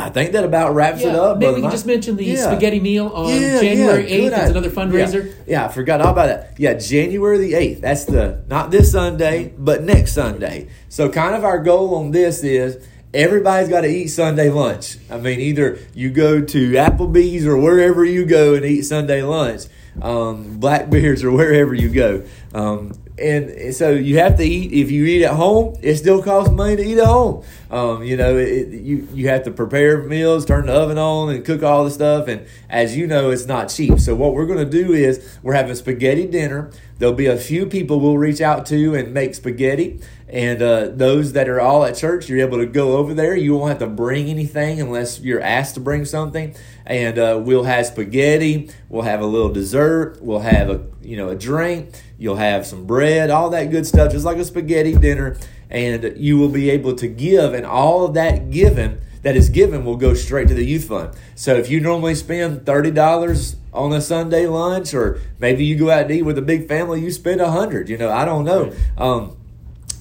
I 0.00 0.10
think 0.10 0.32
that 0.32 0.44
about 0.44 0.74
wraps 0.74 1.02
it 1.02 1.14
up. 1.14 1.38
maybe 1.38 1.54
we 1.56 1.60
can 1.62 1.70
just 1.70 1.86
mention 1.86 2.16
the 2.16 2.24
Yeah. 2.24 2.36
spaghetti 2.50 2.80
meal 2.80 3.08
on 3.08 3.28
Yeah, 3.28 3.60
January 3.60 4.08
yeah, 4.10 4.28
8th. 4.30 4.38
It's 4.42 4.50
another 4.50 4.70
fundraiser. 4.70 5.26
Yeah, 5.26 5.32
yeah, 5.46 5.64
I 5.66 5.68
forgot 5.68 6.00
all 6.00 6.12
about 6.12 6.26
that. 6.28 6.54
Yeah, 6.58 6.74
January 6.74 7.38
the 7.38 7.52
8th. 7.54 7.80
That's 7.80 8.04
the, 8.04 8.40
not 8.48 8.70
this 8.70 8.92
Sunday, 8.92 9.52
but 9.58 9.82
next 9.84 10.12
Sunday. 10.12 10.68
So, 10.88 11.08
kind 11.08 11.34
of 11.34 11.44
our 11.44 11.58
goal 11.58 11.94
on 11.96 12.10
this 12.12 12.42
is 12.42 12.78
everybody's 13.12 13.68
got 13.68 13.82
to 13.82 13.88
eat 13.88 14.08
Sunday 14.08 14.50
lunch. 14.50 14.98
I 15.10 15.18
mean, 15.18 15.40
either 15.40 15.78
you 15.94 16.10
go 16.10 16.40
to 16.40 16.72
Applebee's 16.72 17.46
or 17.46 17.56
wherever 17.56 18.04
you 18.04 18.24
go 18.24 18.54
and 18.54 18.64
eat 18.64 18.82
Sunday 18.82 19.22
lunch, 19.22 19.62
um, 20.00 20.58
Blackbeard's 20.58 21.24
or 21.24 21.30
wherever 21.32 21.74
you 21.74 21.88
go. 21.88 22.24
Um, 22.54 22.92
and 23.20 23.74
so 23.74 23.90
you 23.90 24.18
have 24.18 24.36
to 24.38 24.44
eat. 24.44 24.72
If 24.72 24.90
you 24.90 25.04
eat 25.04 25.24
at 25.24 25.34
home, 25.34 25.76
it 25.82 25.96
still 25.96 26.22
costs 26.22 26.50
money 26.50 26.76
to 26.76 26.82
eat 26.82 26.98
at 26.98 27.06
home. 27.06 27.44
Um, 27.70 28.02
you 28.02 28.16
know, 28.16 28.36
it, 28.38 28.68
you 28.68 29.06
you 29.12 29.28
have 29.28 29.44
to 29.44 29.50
prepare 29.50 30.02
meals, 30.02 30.46
turn 30.46 30.66
the 30.66 30.72
oven 30.72 30.96
on, 30.96 31.28
and 31.28 31.44
cook 31.44 31.62
all 31.62 31.84
the 31.84 31.90
stuff. 31.90 32.28
And 32.28 32.46
as 32.70 32.96
you 32.96 33.06
know, 33.06 33.30
it's 33.30 33.44
not 33.44 33.68
cheap. 33.68 34.00
So 34.00 34.14
what 34.14 34.32
we're 34.32 34.46
going 34.46 34.64
to 34.64 34.70
do 34.70 34.94
is 34.94 35.38
we're 35.42 35.52
having 35.52 35.74
spaghetti 35.74 36.26
dinner. 36.26 36.70
There'll 36.98 37.14
be 37.14 37.26
a 37.26 37.36
few 37.36 37.66
people 37.66 38.00
we'll 38.00 38.18
reach 38.18 38.40
out 38.40 38.64
to 38.66 38.94
and 38.94 39.12
make 39.12 39.34
spaghetti. 39.34 40.00
And 40.30 40.62
uh, 40.62 40.88
those 40.92 41.32
that 41.32 41.48
are 41.48 41.60
all 41.60 41.84
at 41.84 41.96
church, 41.96 42.28
you're 42.28 42.46
able 42.46 42.58
to 42.58 42.66
go 42.66 42.96
over 42.96 43.14
there. 43.14 43.34
You 43.34 43.56
won't 43.56 43.70
have 43.70 43.80
to 43.80 43.88
bring 43.88 44.28
anything 44.28 44.80
unless 44.80 45.18
you're 45.18 45.40
asked 45.40 45.74
to 45.74 45.80
bring 45.80 46.04
something. 46.04 46.54
And 46.86 47.18
uh, 47.18 47.40
we'll 47.42 47.64
have 47.64 47.86
spaghetti. 47.86 48.70
We'll 48.88 49.02
have 49.02 49.20
a 49.20 49.26
little 49.26 49.52
dessert. 49.52 50.18
We'll 50.22 50.40
have 50.40 50.70
a 50.70 50.86
you 51.02 51.16
know 51.16 51.30
a 51.30 51.34
drink. 51.34 52.00
You'll 52.16 52.36
have 52.36 52.64
some 52.64 52.86
bread, 52.86 53.30
all 53.30 53.50
that 53.50 53.70
good 53.70 53.86
stuff, 53.86 54.12
just 54.12 54.24
like 54.24 54.36
a 54.36 54.44
spaghetti 54.44 54.94
dinner. 54.94 55.36
And 55.68 56.16
you 56.16 56.38
will 56.38 56.48
be 56.48 56.70
able 56.70 56.94
to 56.96 57.08
give, 57.08 57.52
and 57.52 57.66
all 57.66 58.04
of 58.04 58.14
that 58.14 58.50
given 58.50 59.00
that 59.22 59.36
is 59.36 59.48
given 59.50 59.84
will 59.84 59.96
go 59.96 60.14
straight 60.14 60.48
to 60.48 60.54
the 60.54 60.64
youth 60.64 60.84
fund. 60.84 61.14
So 61.34 61.54
if 61.54 61.70
you 61.70 61.80
normally 61.80 62.14
spend 62.14 62.66
thirty 62.66 62.92
dollars 62.92 63.56
on 63.72 63.92
a 63.92 64.00
Sunday 64.00 64.46
lunch, 64.46 64.94
or 64.94 65.20
maybe 65.40 65.64
you 65.64 65.76
go 65.76 65.90
out 65.90 66.08
to 66.08 66.14
eat 66.14 66.22
with 66.22 66.38
a 66.38 66.42
big 66.42 66.68
family, 66.68 67.00
you 67.00 67.10
spend 67.10 67.40
a 67.40 67.50
hundred. 67.50 67.88
You 67.88 67.98
know, 67.98 68.10
I 68.10 68.24
don't 68.24 68.44
know. 68.44 68.72
Um, 68.96 69.36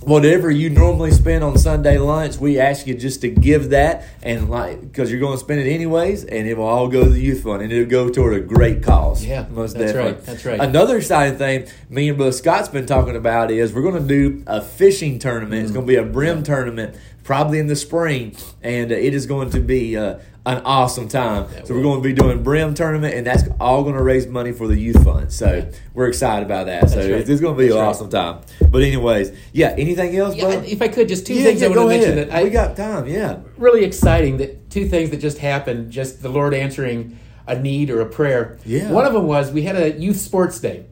whatever 0.01 0.49
you 0.49 0.69
normally 0.69 1.11
spend 1.11 1.43
on 1.43 1.57
Sunday 1.57 1.97
lunch, 1.97 2.37
we 2.37 2.59
ask 2.59 2.87
you 2.87 2.93
just 2.93 3.21
to 3.21 3.29
give 3.29 3.71
that 3.71 4.05
and 4.23 4.49
like 4.49 4.81
because 4.81 5.11
you're 5.11 5.19
going 5.19 5.33
to 5.33 5.39
spend 5.39 5.59
it 5.59 5.69
anyways, 5.69 6.23
and 6.25 6.47
it 6.47 6.57
will 6.57 6.65
all 6.65 6.87
go 6.87 7.03
to 7.03 7.09
the 7.09 7.21
youth 7.21 7.43
fund, 7.43 7.61
and 7.61 7.71
it'll 7.71 7.89
go 7.89 8.09
toward 8.09 8.33
a 8.33 8.39
great 8.39 8.83
cause. 8.83 9.25
Yeah, 9.25 9.45
most 9.49 9.77
that's 9.77 9.93
definitely. 9.93 10.11
right, 10.13 10.25
that's 10.25 10.45
right. 10.45 10.59
Another 10.59 10.97
exciting 10.97 11.37
thing 11.37 11.67
me 11.89 12.09
and 12.09 12.17
Brother 12.17 12.31
Scott's 12.31 12.69
been 12.69 12.85
talking 12.85 13.15
about 13.15 13.51
is 13.51 13.73
we're 13.73 13.81
going 13.81 14.01
to 14.01 14.07
do 14.07 14.43
a 14.47 14.61
fishing 14.61 15.19
tournament. 15.19 15.63
It's 15.63 15.71
going 15.71 15.85
to 15.85 15.91
be 15.91 15.97
a 15.97 16.03
brim 16.03 16.43
tournament, 16.43 16.95
probably 17.23 17.59
in 17.59 17.67
the 17.67 17.75
spring, 17.75 18.35
and 18.61 18.91
uh, 18.91 18.95
it 18.95 19.13
is 19.13 19.25
going 19.25 19.49
to 19.51 19.59
be. 19.59 19.97
Uh, 19.97 20.19
an 20.46 20.62
awesome 20.65 21.08
time. 21.08 21.48
So 21.65 21.75
we're 21.75 21.84
going 21.84 22.01
to 22.01 22.08
be 22.08 22.13
doing 22.13 22.41
brim 22.43 22.74
tournament, 22.74 23.13
and 23.13 23.27
that's 23.27 23.43
all 23.60 23.84
going 23.84 23.96
to 23.96 24.01
raise 24.01 24.25
money 24.25 24.51
for 24.51 24.67
the 24.67 24.75
youth 24.77 25.03
fund. 25.03 25.31
So 25.31 25.69
we're 25.93 26.08
excited 26.08 26.46
about 26.46 26.65
that. 26.67 26.89
So 26.89 26.98
right. 26.98 27.10
it's, 27.12 27.29
it's 27.29 27.41
going 27.41 27.55
to 27.55 27.58
be 27.58 27.65
That's 27.67 27.75
an 27.75 27.81
right. 27.81 27.88
awesome 27.89 28.10
time. 28.10 28.41
But 28.72 28.81
anyways, 28.81 29.31
yeah. 29.53 29.75
Anything 29.77 30.15
else, 30.15 30.36
Yeah, 30.36 30.46
brother? 30.46 30.63
if 30.65 30.81
I 30.81 30.88
could, 30.88 31.08
just 31.08 31.27
two 31.27 31.34
yeah, 31.36 31.43
things 31.43 31.62
yeah, 31.62 31.67
I 31.67 31.69
want 31.72 31.81
to 31.81 31.88
mention 31.88 32.15
that 32.15 32.31
I 32.31 32.43
we 32.43 32.50
got 32.50 32.75
time. 32.77 33.05
Yeah. 33.08 33.39
really 33.58 33.84
exciting 33.84 34.38
that 34.38 34.69
two 34.69 34.88
things 34.88 35.10
that 35.12 35.17
just 35.17 35.38
happened, 35.39 35.91
just 35.91 36.22
the 36.22 36.29
Lord 36.29 36.53
answering 36.53 37.19
a 37.46 37.58
need 37.60 37.89
or 37.89 38.01
a 38.01 38.05
prayer. 38.05 38.58
Yeah. 38.65 38.91
One 38.91 39.05
of 39.05 39.13
them 39.13 39.27
was 39.27 39.51
we 39.51 39.63
had 39.63 39.75
a 39.75 40.00
youth 40.00 40.17
sports 40.17 40.60
day, 40.60 40.86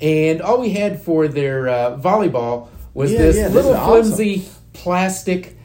and 0.00 0.40
all 0.40 0.60
we 0.60 0.70
had 0.70 1.02
for 1.02 1.28
their 1.28 1.68
uh, 1.68 1.96
volleyball 1.98 2.68
was 2.94 3.12
Yeah, 3.12 3.18
this 3.18 3.36
yeah, 3.36 3.48
little 3.48 3.72
is 3.72 3.76
awesome. 3.76 4.02
flimsy 4.16 4.48
plastic 4.72 5.56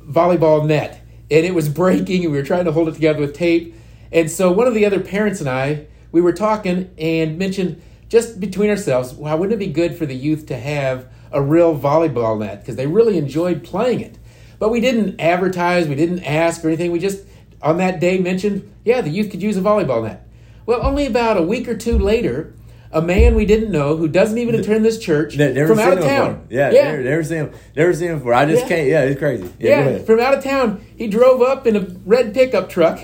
volleyball 0.00 0.66
net, 0.66 1.01
and 1.32 1.46
it 1.46 1.54
was 1.54 1.68
breaking, 1.68 2.24
and 2.24 2.32
we 2.32 2.38
were 2.38 2.44
trying 2.44 2.66
to 2.66 2.72
hold 2.72 2.88
it 2.88 2.94
together 2.94 3.20
with 3.20 3.34
tape. 3.34 3.74
And 4.12 4.30
so 4.30 4.52
one 4.52 4.66
of 4.66 4.74
the 4.74 4.84
other 4.84 5.00
parents 5.00 5.40
and 5.40 5.48
I, 5.48 5.86
we 6.12 6.20
were 6.20 6.32
talking 6.32 6.90
and 6.98 7.38
mentioned 7.38 7.80
just 8.08 8.38
between 8.38 8.68
ourselves, 8.68 9.14
wow, 9.14 9.36
wouldn't 9.36 9.54
it 9.54 9.64
be 9.64 9.72
good 9.72 9.96
for 9.96 10.04
the 10.04 10.14
youth 10.14 10.44
to 10.46 10.58
have 10.58 11.08
a 11.32 11.40
real 11.40 11.76
volleyball 11.76 12.38
net 12.38 12.60
because 12.60 12.76
they 12.76 12.86
really 12.86 13.16
enjoyed 13.16 13.64
playing 13.64 14.00
it. 14.00 14.18
But 14.58 14.68
we 14.68 14.80
didn't 14.80 15.20
advertise, 15.20 15.88
we 15.88 15.94
didn't 15.94 16.22
ask 16.22 16.64
or 16.64 16.68
anything. 16.68 16.92
We 16.92 16.98
just 16.98 17.24
on 17.62 17.78
that 17.78 18.00
day 18.00 18.18
mentioned, 18.18 18.70
yeah, 18.84 19.00
the 19.00 19.10
youth 19.10 19.30
could 19.30 19.42
use 19.42 19.56
a 19.56 19.62
volleyball 19.62 20.04
net. 20.04 20.28
Well, 20.66 20.84
only 20.84 21.06
about 21.06 21.38
a 21.38 21.42
week 21.42 21.66
or 21.66 21.76
two 21.76 21.98
later, 21.98 22.54
a 22.92 23.00
man 23.02 23.34
we 23.34 23.46
didn't 23.46 23.70
know 23.72 23.96
who 23.96 24.06
doesn't 24.06 24.36
even 24.38 24.54
attend 24.54 24.84
this 24.84 24.98
church 24.98 25.36
from 25.36 25.78
out 25.78 25.98
of 25.98 26.04
town. 26.04 26.46
Yeah, 26.50 26.70
yeah, 26.70 26.82
Never, 26.90 27.02
never 27.02 27.24
seen 27.24 27.36
him. 27.38 27.52
Never 27.74 27.92
seen 27.94 28.08
him 28.10 28.18
before. 28.18 28.34
I 28.34 28.44
just 28.44 28.62
Yeah. 28.64 28.68
can't. 28.68 28.88
Yeah, 28.88 29.02
it's 29.04 29.18
crazy. 29.18 29.48
Yeah, 29.58 29.88
yeah, 29.90 29.98
from 29.98 30.20
out 30.20 30.34
of 30.36 30.44
town. 30.44 30.84
He 30.96 31.06
drove 31.08 31.40
up 31.42 31.66
in 31.66 31.76
a 31.76 31.86
red 32.04 32.34
pickup 32.34 32.68
truck 32.68 33.00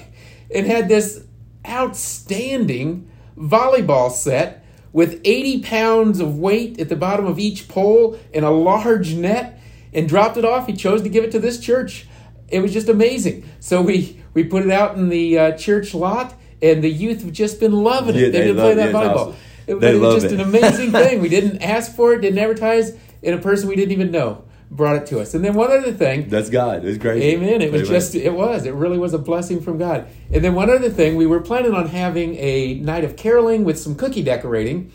and 0.55 0.67
had 0.67 0.89
this 0.89 1.23
outstanding 1.67 3.09
volleyball 3.37 4.11
set 4.11 4.65
with 4.93 5.21
80 5.25 5.63
pounds 5.63 6.21
of 6.21 6.39
weight 6.39 6.81
at 6.81 6.89
the 6.89 6.97
bottom 6.97 7.27
of 7.27 7.39
each 7.39 7.69
pole 7.69 8.19
and 8.35 8.45
a 8.45 8.51
large 8.51 9.15
net 9.15 9.61
and 9.93 10.09
dropped 10.09 10.37
it 10.37 10.45
off. 10.45 10.67
He 10.67 10.73
chose 10.75 11.03
to 11.03 11.09
give 11.09 11.25
it 11.25 11.31
to 11.33 11.39
this 11.39 11.59
church. 11.61 12.07
It 12.49 12.61
was 12.61 12.73
just 12.73 12.89
amazing. 12.89 13.45
So 13.61 13.83
we, 13.83 14.23
we 14.35 14.45
put 14.45 14.65
it 14.65 14.71
out 14.71 14.97
in 14.97 15.09
the 15.09 15.39
uh, 15.39 15.53
church 15.53 15.95
lot, 15.95 16.35
and 16.63 16.83
the 16.83 16.89
youth 16.91 17.23
have 17.23 17.33
just 17.33 17.61
been 17.61 17.73
loving 17.73 18.17
it. 18.17 18.19
Yeah, 18.19 18.25
They've 18.25 18.33
they 18.33 18.47
been 18.49 18.57
love- 18.57 18.75
playing 18.75 18.93
that 18.93 18.95
volleyball. 18.95 19.17
awesome. 19.29 19.35
It, 19.69 19.81
They 19.81 19.99
was 19.99 20.23
just 20.23 20.27
it. 20.27 20.33
an 20.33 20.41
amazing 20.41 20.91
thing. 20.93 21.21
We 21.21 21.29
didn't 21.29 21.63
ask 21.77 21.95
for 21.95 22.15
it, 22.15 22.21
didn't 22.21 22.39
advertise, 22.39 22.97
and 23.23 23.35
a 23.35 23.39
person 23.39 23.69
we 23.69 23.77
didn't 23.77 23.93
even 23.93 24.11
know 24.11 24.45
brought 24.71 24.97
it 24.97 25.07
to 25.07 25.19
us. 25.19 25.33
And 25.35 25.43
then 25.45 25.55
one 25.55 25.71
other 25.73 25.93
thing, 25.93 26.29
That's 26.29 26.51
God. 26.51 26.85
It's 26.85 26.99
great. 26.99 27.23
Amen. 27.23 27.63
It 27.63 27.73
was 27.73 27.83
Amen. 27.89 27.93
just, 28.01 28.15
it 28.15 28.35
was. 28.35 28.67
It 28.67 28.75
really 28.75 28.99
was 28.99 29.15
a 29.15 29.19
blessing 29.19 29.61
from 29.63 29.79
God. 29.79 30.07
And 30.31 30.45
then 30.45 30.55
one 30.55 30.69
other 30.69 30.91
thing, 30.91 31.17
we 31.17 31.27
were 31.27 31.41
planning 31.41 31.73
on 31.73 31.89
having 31.89 32.35
a 32.37 32.75
night 32.75 33.03
of 33.05 33.17
caroling 33.17 33.65
with 33.65 33.79
some 33.79 33.95
cookie 33.95 34.23
decorating, 34.23 34.93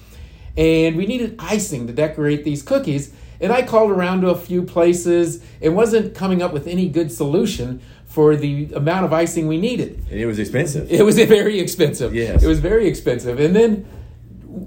and 0.56 0.96
we 0.96 1.06
needed 1.08 1.36
icing 1.40 1.88
to 1.88 1.94
decorate 1.94 2.44
these 2.44 2.62
cookies. 2.62 3.14
And 3.42 3.52
I 3.52 3.64
called 3.64 3.90
around 3.92 4.22
to 4.22 4.30
a 4.30 4.38
few 4.38 4.62
places 4.62 5.44
and 5.62 5.76
wasn't 5.76 6.14
coming 6.16 6.42
up 6.42 6.54
with 6.54 6.68
any 6.68 6.88
good 6.88 7.12
solution 7.12 7.82
for 8.06 8.36
the 8.36 8.72
amount 8.76 9.06
of 9.06 9.12
icing 9.12 9.48
we 9.48 9.58
needed. 9.60 10.06
and 10.12 10.20
it 10.20 10.28
was 10.28 10.38
expensive. 10.38 10.90
It 10.92 11.04
was 11.04 11.16
very 11.18 11.60
expensive. 11.60 12.14
Yes. 12.14 12.44
It 12.44 12.48
was 12.48 12.60
very 12.60 12.88
expensive. 12.88 13.40
And 13.40 13.56
then 13.56 13.88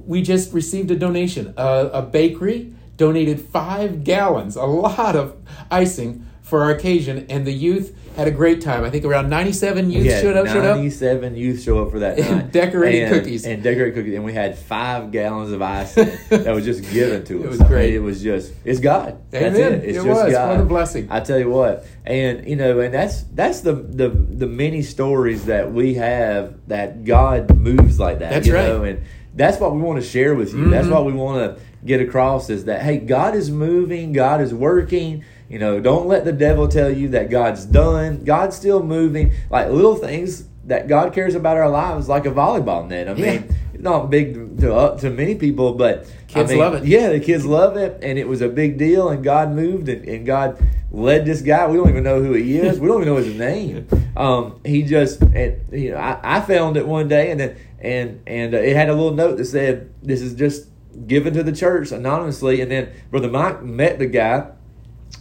we 0.06 0.22
just 0.22 0.52
received 0.52 0.90
a 0.90 0.96
donation. 0.96 1.52
Uh, 1.56 1.90
a 1.92 2.02
bakery 2.02 2.72
donated 2.96 3.40
five 3.40 4.04
gallons, 4.04 4.56
a 4.56 4.64
lot 4.64 5.16
of 5.16 5.36
icing 5.70 6.26
for 6.42 6.62
our 6.62 6.70
occasion, 6.70 7.26
and 7.28 7.44
the 7.46 7.52
youth 7.52 7.94
had 8.16 8.28
a 8.28 8.30
great 8.30 8.62
time. 8.62 8.82
I 8.84 8.88
think 8.88 9.04
around 9.04 9.28
97 9.28 9.90
youth 9.90 10.06
had 10.06 10.22
showed 10.22 10.36
up. 10.36 10.46
Showed 10.46 10.64
up. 10.64 10.76
97 10.76 11.36
youth 11.36 11.62
show 11.62 11.82
up 11.84 11.90
for 11.90 11.98
that 11.98 12.18
And 12.20 12.50
decorated 12.50 13.02
And- 13.02 13.14
cookies. 13.14 13.44
And 13.44 13.62
decorated 13.62 13.94
cookies. 13.94 14.14
And 14.14 14.24
we 14.24 14.32
had 14.32 14.56
five 14.56 15.10
gallons 15.10 15.50
of 15.52 15.60
icing 15.60 16.10
that 16.30 16.54
was 16.54 16.64
just 16.64 16.90
given 16.92 17.24
to 17.24 17.40
us. 17.40 17.44
It 17.44 17.48
was 17.48 17.60
I 17.60 17.64
mean, 17.64 17.68
great. 17.72 17.94
it 17.94 17.98
was 17.98 18.22
just, 18.22 18.54
it's 18.64 18.80
God. 18.80 19.20
That's 19.30 19.56
Amen. 19.56 19.72
it. 19.74 19.84
It's 19.84 19.98
It 19.98 20.04
just 20.04 20.06
was. 20.06 20.32
God. 20.32 20.50
What 20.52 20.60
a 20.60 20.64
blessing. 20.64 21.08
I 21.10 21.20
tell 21.20 21.38
you 21.38 21.50
what. 21.50 21.84
And, 22.06 22.48
you 22.48 22.56
know, 22.56 22.78
and 22.80 22.94
that's 22.94 23.24
that's 23.24 23.60
the, 23.60 23.72
the, 23.74 24.08
the 24.08 24.46
many 24.46 24.80
stories 24.82 25.46
that 25.46 25.72
we 25.72 25.94
have 25.94 26.54
that 26.68 27.04
God 27.04 27.54
moves 27.54 27.98
like 28.00 28.20
that. 28.20 28.30
That's 28.30 28.46
you 28.46 28.54
right. 28.54 28.66
Know? 28.68 28.84
And 28.84 29.04
that's 29.36 29.60
what 29.60 29.74
we 29.74 29.80
want 29.80 30.00
to 30.02 30.06
share 30.06 30.34
with 30.34 30.52
you. 30.54 30.68
That's 30.70 30.86
Mhm. 30.88 30.92
what 30.92 31.04
we 31.06 31.12
want 31.12 31.38
to 31.56 31.62
get 31.84 32.00
across 32.00 32.50
is 32.50 32.64
that, 32.64 32.82
hey, 32.82 32.96
God 32.98 33.34
is 33.36 33.50
moving, 33.50 34.12
God 34.12 34.40
is 34.40 34.52
working. 34.52 35.22
You 35.48 35.58
know, 35.60 35.78
don't 35.78 36.08
let 36.08 36.24
the 36.24 36.32
devil 36.32 36.66
tell 36.66 36.90
you 36.90 37.08
that 37.10 37.30
God's 37.30 37.64
done. 37.64 38.22
God's 38.24 38.56
still 38.56 38.82
moving. 38.82 39.30
Like 39.50 39.70
little 39.70 39.94
things 39.94 40.44
that 40.64 40.88
God 40.88 41.12
cares 41.12 41.36
about 41.36 41.56
our 41.56 41.68
lives, 41.68 42.08
like 42.08 42.26
a 42.26 42.30
volleyball 42.30 42.88
net. 42.88 43.08
I 43.08 43.14
mean, 43.14 43.44
it's 43.44 43.54
not 43.80 44.10
big 44.10 44.58
to 44.60 44.96
to 45.00 45.10
many 45.10 45.34
people, 45.34 45.74
but 45.74 46.06
Kids 46.28 46.50
I 46.50 46.54
mean, 46.54 46.62
love 46.62 46.74
it. 46.74 46.84
Yeah, 46.84 47.10
the 47.10 47.20
kids 47.20 47.46
love 47.46 47.76
it, 47.76 47.98
and 48.02 48.18
it 48.18 48.28
was 48.28 48.40
a 48.42 48.48
big 48.48 48.78
deal. 48.78 49.08
And 49.08 49.22
God 49.24 49.52
moved, 49.52 49.88
and, 49.88 50.06
and 50.06 50.26
God 50.26 50.60
led 50.90 51.24
this 51.24 51.40
guy. 51.40 51.66
We 51.68 51.76
don't 51.76 51.88
even 51.88 52.04
know 52.04 52.22
who 52.22 52.32
he 52.32 52.58
is. 52.58 52.80
We 52.80 52.88
don't 52.88 53.02
even 53.02 53.14
know 53.14 53.16
his 53.16 53.34
name. 53.34 53.86
Um, 54.16 54.60
he 54.64 54.82
just, 54.82 55.22
and, 55.22 55.64
you 55.72 55.92
know, 55.92 55.98
I, 55.98 56.38
I 56.38 56.40
found 56.40 56.76
it 56.76 56.86
one 56.86 57.08
day, 57.08 57.30
and 57.30 57.40
then 57.40 57.56
and 57.80 58.22
and 58.26 58.54
uh, 58.54 58.58
it 58.58 58.76
had 58.76 58.88
a 58.88 58.94
little 58.94 59.14
note 59.14 59.36
that 59.36 59.46
said, 59.46 59.94
"This 60.02 60.20
is 60.20 60.34
just 60.34 60.68
given 61.06 61.32
to 61.34 61.42
the 61.42 61.52
church 61.52 61.92
anonymously." 61.92 62.60
And 62.60 62.70
then 62.70 62.92
Brother 63.10 63.30
Mike 63.30 63.62
met 63.62 63.98
the 63.98 64.06
guy. 64.06 64.50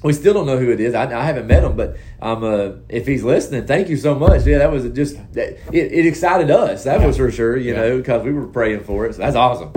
We 0.05 0.13
still 0.13 0.35
don't 0.35 0.45
know 0.45 0.59
who 0.59 0.69
it 0.69 0.79
is. 0.79 0.93
I, 0.93 1.11
I 1.19 1.23
haven't 1.25 1.47
met 1.47 1.63
him, 1.63 1.75
but 1.75 1.97
um, 2.21 2.43
uh, 2.43 2.73
if 2.89 3.07
he's 3.07 3.23
listening, 3.23 3.65
thank 3.65 3.89
you 3.89 3.97
so 3.97 4.13
much. 4.13 4.45
Yeah, 4.45 4.59
that 4.59 4.71
was 4.71 4.87
just 4.89 5.15
that, 5.33 5.53
it, 5.73 5.91
it 5.91 6.05
excited 6.05 6.51
us. 6.51 6.83
That 6.83 7.01
was 7.01 7.17
for 7.17 7.31
sure. 7.31 7.57
You 7.57 7.73
Yeah. 7.73 7.81
know, 7.81 7.97
because 7.97 8.23
we 8.23 8.31
were 8.31 8.45
praying 8.45 8.81
for 8.83 9.07
it. 9.07 9.13
So 9.15 9.23
that's 9.23 9.35
awesome. 9.35 9.71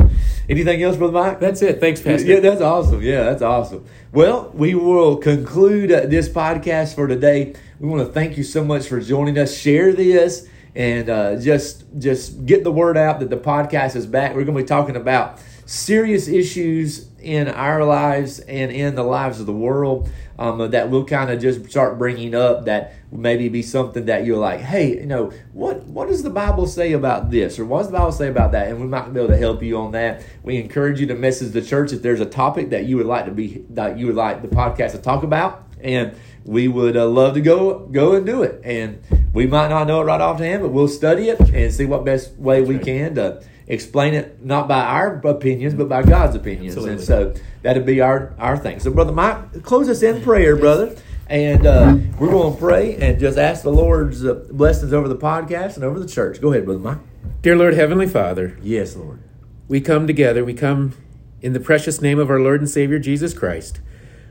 Anything 0.47 0.83
else, 0.83 0.99
Brother 0.99 1.15
Mike? 1.15 1.41
That's 1.41 1.63
it. 1.63 1.81
Thanks, 1.81 2.03
Pastor. 2.03 2.27
Yeah, 2.27 2.41
that's 2.41 2.61
awesome. 2.61 3.01
Yeah, 3.01 3.25
that's 3.25 3.41
awesome. 3.41 3.87
Well, 4.13 4.51
we 4.53 4.75
will 4.75 5.17
conclude 5.17 5.91
uh, 5.91 6.05
this 6.05 6.29
podcast 6.29 6.95
for 6.95 7.09
today. 7.09 7.55
We 7.81 7.89
want 7.89 8.07
to 8.07 8.13
thank 8.13 8.37
you 8.37 8.45
so 8.45 8.63
much 8.63 8.87
for 8.87 9.01
joining 9.01 9.39
us. 9.39 9.57
Share 9.57 9.95
this 9.95 10.47
and 10.75 11.09
uh, 11.09 11.37
just 11.41 11.85
just 11.99 12.45
get 12.45 12.65
the 12.65 12.71
word 12.73 12.99
out 12.99 13.21
that 13.21 13.31
the 13.31 13.39
podcast 13.39 13.97
is 13.97 14.07
back. 14.07 14.35
We're 14.35 14.45
going 14.45 14.57
to 14.59 14.63
be 14.63 14.69
talking 14.69 14.97
about 14.97 15.41
serious 15.69 16.29
issues 16.29 17.11
in 17.21 17.47
our 17.47 17.85
lives 17.85 18.41
and 18.41 18.73
in 18.73 18.95
the 18.95 19.03
lives 19.03 19.39
of 19.39 19.45
the 19.45 19.53
world 19.53 20.09
um, 20.39 20.71
that 20.71 20.89
we'll 20.89 21.05
kind 21.05 21.31
of 21.31 21.39
just 21.43 21.69
start 21.69 21.99
bringing 21.99 22.35
up 22.35 22.65
that 22.65 22.95
maybe 23.13 23.51
be 23.51 23.61
something 23.61 24.07
that 24.07 24.25
you're 24.25 24.39
like, 24.39 24.61
hey, 24.61 24.99
you 24.99 25.05
know, 25.05 25.31
what 25.53 25.83
what 25.85 26.09
does 26.09 26.23
the 26.23 26.31
Bible 26.31 26.67
say 26.67 26.93
about 26.93 27.31
this, 27.31 27.59
or 27.59 27.67
what 27.67 27.81
does 27.81 27.89
the 27.89 27.99
Bible 27.99 28.13
say 28.13 28.29
about 28.29 28.53
that? 28.53 28.69
And 28.69 28.81
we 28.81 28.87
might 28.87 29.13
be 29.13 29.21
able 29.21 29.29
to 29.29 29.37
help 29.37 29.63
you 29.63 29.77
on 29.77 29.93
that. 29.93 30.25
We 30.43 30.57
encourage 30.57 31.01
you 31.01 31.07
to 31.09 31.15
message 31.15 31.53
the 31.53 31.61
church 31.61 31.93
if 31.93 32.01
there's 32.01 32.21
a 32.21 32.27
topic 32.27 32.71
that 32.71 32.87
you 32.87 32.97
would 32.97 33.07
like 33.07 33.27
to 33.27 33.31
be 33.31 33.65
that 33.71 33.99
you 33.99 34.07
would 34.07 34.17
like 34.17 34.41
the 34.41 34.49
podcast 34.49 34.93
to 34.93 34.99
talk 34.99 35.23
about, 35.23 35.67
and 35.83 36.17
we 36.45 36.67
would 36.67 36.97
uh, 36.97 37.07
love 37.07 37.35
to 37.35 37.43
go 37.43 37.81
go 37.89 38.15
and 38.15 38.25
do 38.25 38.43
it. 38.43 38.63
And 38.65 39.03
we 39.35 39.47
might 39.47 39.69
not 39.69 39.87
know 39.87 40.01
it 40.01 40.05
right 40.05 40.21
offhand, 40.21 40.63
but 40.63 40.71
we'll 40.71 40.89
study 40.89 41.29
it 41.29 41.41
and 41.41 41.75
see 41.75 41.85
what 41.85 42.07
best 42.07 42.39
way 42.39 42.63
we 42.63 42.79
can 42.79 43.17
to 43.17 43.43
explain 43.69 44.15
it 44.15 44.45
not 44.45 44.67
by 44.67 44.81
our 44.81 45.17
opinions 45.27 45.75
but 45.75 45.89
by 45.89 46.03
God's 46.03 46.35
opinions. 46.35 46.77
Absolutely. 46.77 46.97
And 46.97 47.05
so 47.05 47.35
that'd 47.63 47.87
be 47.87 48.01
our 48.01 48.35
our 48.39 48.57
thing. 48.57 48.81
So, 48.81 48.91
brother 48.91 49.13
Mike, 49.13 49.63
close 49.63 49.89
us 49.89 50.03
in 50.03 50.23
prayer, 50.23 50.57
brother. 50.57 50.97
And 51.31 51.67
uh, 51.67 51.95
we're 52.19 52.31
going 52.31 52.55
to 52.55 52.59
pray 52.59 52.97
and 52.97 53.21
just 53.21 53.37
ask 53.37 53.63
the 53.63 53.71
Lord's 53.71 54.25
uh, 54.25 54.47
blessings 54.51 54.95
over 54.95 55.09
the 55.09 55.17
podcast 55.17 55.77
and 55.77 55.85
over 55.85 56.01
the 56.01 56.09
church. 56.09 56.41
Go 56.41 56.53
ahead, 56.53 56.65
brother 56.65 56.81
Mike. 56.81 56.99
Dear 57.43 57.55
Lord, 57.55 57.75
Heavenly 57.75 58.07
Father. 58.07 58.59
Yes, 58.63 58.97
Lord. 58.97 59.23
We 59.69 59.83
come 59.83 60.07
together. 60.07 60.43
We 60.43 60.55
come 60.55 60.95
in 61.43 61.53
the 61.53 61.61
precious 61.61 62.01
name 62.01 62.19
of 62.19 62.31
our 62.31 62.41
Lord 62.41 62.61
and 62.61 62.71
Savior 62.71 62.99
Jesus 62.99 63.35
Christ. 63.35 63.81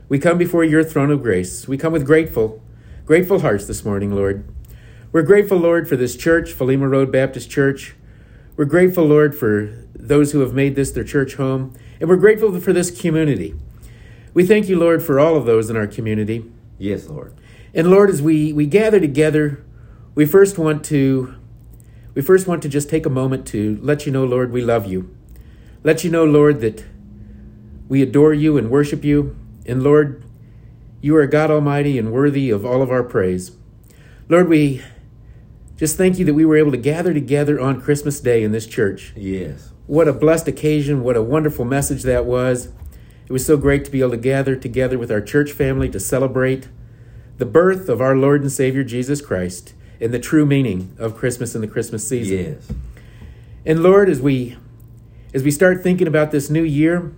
We 0.08 0.18
come 0.18 0.38
before 0.38 0.64
your 0.64 0.82
throne 0.82 1.12
of 1.12 1.22
grace. 1.22 1.68
We 1.68 1.78
come 1.78 1.92
with 1.92 2.04
grateful, 2.04 2.62
grateful 3.06 3.40
hearts 3.40 3.66
this 3.66 3.84
morning, 3.84 4.14
Lord. 4.14 4.44
We're 5.12 5.22
grateful, 5.22 5.58
Lord, 5.58 5.88
for 5.88 5.96
this 5.96 6.16
church, 6.16 6.52
Philema 6.52 6.90
Road 6.90 7.12
Baptist 7.12 7.48
Church. 7.48 7.94
We're 8.58 8.64
grateful, 8.64 9.04
Lord, 9.04 9.36
for 9.36 9.86
those 9.94 10.32
who 10.32 10.40
have 10.40 10.52
made 10.52 10.74
this 10.74 10.90
their 10.90 11.04
church 11.04 11.36
home. 11.36 11.74
And 12.00 12.08
we're 12.08 12.16
grateful 12.16 12.60
for 12.60 12.72
this 12.72 12.90
community. 12.90 13.54
We 14.34 14.44
thank 14.44 14.68
you, 14.68 14.76
Lord, 14.76 15.00
for 15.00 15.20
all 15.20 15.36
of 15.36 15.46
those 15.46 15.70
in 15.70 15.76
our 15.76 15.86
community. 15.86 16.44
Yes, 16.76 17.06
Lord. 17.06 17.34
And 17.72 17.88
Lord, 17.88 18.10
as 18.10 18.20
we, 18.20 18.52
we 18.52 18.66
gather 18.66 18.98
together, 18.98 19.64
we 20.16 20.26
first 20.26 20.58
want 20.58 20.84
to 20.86 21.36
we 22.14 22.20
first 22.20 22.48
want 22.48 22.62
to 22.62 22.68
just 22.68 22.90
take 22.90 23.06
a 23.06 23.10
moment 23.10 23.46
to 23.48 23.78
let 23.80 24.06
you 24.06 24.10
know, 24.10 24.24
Lord, 24.24 24.50
we 24.50 24.60
love 24.60 24.86
you. 24.86 25.16
Let 25.84 26.02
you 26.02 26.10
know, 26.10 26.24
Lord, 26.24 26.60
that 26.62 26.84
we 27.88 28.02
adore 28.02 28.34
you 28.34 28.58
and 28.58 28.72
worship 28.72 29.04
you. 29.04 29.36
And 29.66 29.84
Lord, 29.84 30.24
you 31.00 31.14
are 31.14 31.28
God 31.28 31.52
Almighty 31.52 31.96
and 31.96 32.12
worthy 32.12 32.50
of 32.50 32.66
all 32.66 32.82
of 32.82 32.90
our 32.90 33.04
praise. 33.04 33.52
Lord, 34.28 34.48
we 34.48 34.82
just 35.78 35.96
thank 35.96 36.18
you 36.18 36.24
that 36.24 36.34
we 36.34 36.44
were 36.44 36.56
able 36.56 36.72
to 36.72 36.76
gather 36.76 37.14
together 37.14 37.60
on 37.60 37.80
Christmas 37.80 38.18
Day 38.18 38.42
in 38.42 38.50
this 38.50 38.66
church. 38.66 39.12
Yes. 39.16 39.72
What 39.86 40.08
a 40.08 40.12
blessed 40.12 40.48
occasion. 40.48 41.04
What 41.04 41.16
a 41.16 41.22
wonderful 41.22 41.64
message 41.64 42.02
that 42.02 42.26
was. 42.26 42.72
It 43.26 43.32
was 43.32 43.46
so 43.46 43.56
great 43.56 43.84
to 43.84 43.90
be 43.90 44.00
able 44.00 44.10
to 44.10 44.16
gather 44.16 44.56
together 44.56 44.98
with 44.98 45.12
our 45.12 45.20
church 45.20 45.52
family 45.52 45.88
to 45.90 46.00
celebrate 46.00 46.68
the 47.36 47.46
birth 47.46 47.88
of 47.88 48.00
our 48.00 48.16
Lord 48.16 48.40
and 48.42 48.50
Savior 48.50 48.82
Jesus 48.82 49.20
Christ 49.20 49.74
and 50.00 50.12
the 50.12 50.18
true 50.18 50.44
meaning 50.44 50.96
of 50.98 51.16
Christmas 51.16 51.54
and 51.54 51.62
the 51.62 51.68
Christmas 51.68 52.06
season. 52.06 52.38
Yes. 52.38 52.72
And 53.64 53.80
Lord, 53.80 54.08
as 54.08 54.20
we 54.20 54.56
as 55.32 55.44
we 55.44 55.52
start 55.52 55.82
thinking 55.82 56.08
about 56.08 56.32
this 56.32 56.50
new 56.50 56.64
year, 56.64 57.14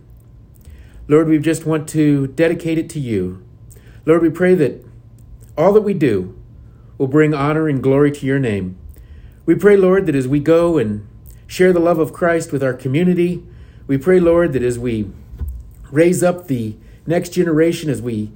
Lord, 1.08 1.28
we 1.28 1.38
just 1.38 1.64
want 1.64 1.88
to 1.90 2.26
dedicate 2.26 2.76
it 2.76 2.90
to 2.90 3.00
you. 3.00 3.42
Lord, 4.04 4.20
we 4.20 4.28
pray 4.28 4.54
that 4.56 4.84
all 5.56 5.72
that 5.72 5.82
we 5.82 5.94
do 5.94 6.39
will 7.00 7.06
bring 7.06 7.32
honor 7.32 7.66
and 7.66 7.82
glory 7.82 8.12
to 8.12 8.26
your 8.26 8.38
name. 8.38 8.76
We 9.46 9.54
pray, 9.54 9.74
Lord, 9.74 10.04
that 10.04 10.14
as 10.14 10.28
we 10.28 10.38
go 10.38 10.76
and 10.76 11.08
share 11.46 11.72
the 11.72 11.80
love 11.80 11.98
of 11.98 12.12
Christ 12.12 12.52
with 12.52 12.62
our 12.62 12.74
community, 12.74 13.42
we 13.86 13.96
pray, 13.96 14.20
Lord, 14.20 14.52
that 14.52 14.62
as 14.62 14.78
we 14.78 15.10
raise 15.90 16.22
up 16.22 16.46
the 16.46 16.76
next 17.06 17.30
generation, 17.30 17.88
as 17.88 18.02
we 18.02 18.32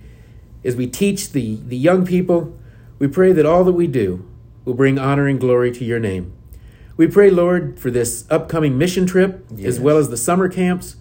as 0.65 0.77
we 0.77 0.87
teach 0.87 1.33
the, 1.33 1.57
the 1.57 1.77
young 1.77 2.07
people, 2.07 2.59
we 2.99 3.07
pray 3.07 3.35
that 3.35 3.45
all 3.45 3.65
that 3.65 3.75
we 3.75 3.87
do 3.87 4.27
will 4.65 4.73
bring 4.73 4.99
honor 4.99 5.29
and 5.29 5.39
glory 5.39 5.71
to 5.71 5.85
your 5.85 6.01
name. 6.01 6.33
We 6.97 7.07
pray, 7.07 7.29
Lord, 7.29 7.79
for 7.79 7.91
this 7.91 8.25
upcoming 8.31 8.79
mission 8.79 9.05
trip, 9.05 9.45
yes. 9.55 9.67
as 9.67 9.81
well 9.81 9.99
as 9.99 10.09
the 10.09 10.17
summer 10.17 10.49
camps. 10.49 10.97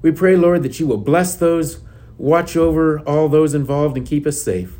We 0.00 0.12
pray, 0.12 0.36
Lord, 0.36 0.62
that 0.62 0.78
you 0.78 0.86
will 0.86 0.96
bless 0.96 1.34
those, 1.34 1.80
watch 2.18 2.56
over 2.56 3.00
all 3.00 3.28
those 3.28 3.52
involved, 3.52 3.96
and 3.96 4.06
keep 4.06 4.28
us 4.28 4.40
safe. 4.40 4.78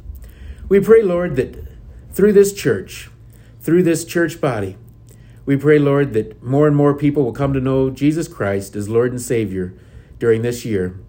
We 0.68 0.78
pray, 0.78 1.02
Lord, 1.02 1.34
that 1.34 1.69
through 2.20 2.34
this 2.34 2.52
church, 2.52 3.08
through 3.62 3.82
this 3.82 4.04
church 4.04 4.42
body, 4.42 4.76
we 5.46 5.56
pray, 5.56 5.78
Lord, 5.78 6.12
that 6.12 6.42
more 6.42 6.66
and 6.66 6.76
more 6.76 6.92
people 6.92 7.24
will 7.24 7.32
come 7.32 7.54
to 7.54 7.62
know 7.62 7.88
Jesus 7.88 8.28
Christ 8.28 8.76
as 8.76 8.90
Lord 8.90 9.10
and 9.10 9.22
Savior 9.22 9.72
during 10.18 10.42
this 10.42 10.62
year. 10.66 11.00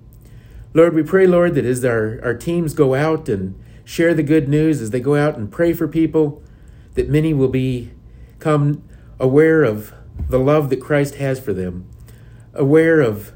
Lord, 0.73 0.95
we 0.95 1.03
pray, 1.03 1.27
Lord, 1.27 1.53
that 1.55 1.65
as 1.65 1.83
our, 1.83 2.21
our 2.23 2.33
teams 2.33 2.73
go 2.73 2.95
out 2.95 3.27
and 3.27 3.61
share 3.83 4.13
the 4.13 4.23
good 4.23 4.47
news, 4.47 4.81
as 4.81 4.91
they 4.91 5.01
go 5.01 5.17
out 5.17 5.35
and 5.35 5.51
pray 5.51 5.73
for 5.73 5.85
people, 5.85 6.41
that 6.93 7.09
many 7.09 7.33
will 7.33 7.49
become 7.49 8.81
aware 9.19 9.63
of 9.63 9.93
the 10.29 10.39
love 10.39 10.69
that 10.69 10.79
Christ 10.79 11.15
has 11.15 11.41
for 11.41 11.51
them, 11.51 11.89
aware 12.53 13.01
of 13.01 13.33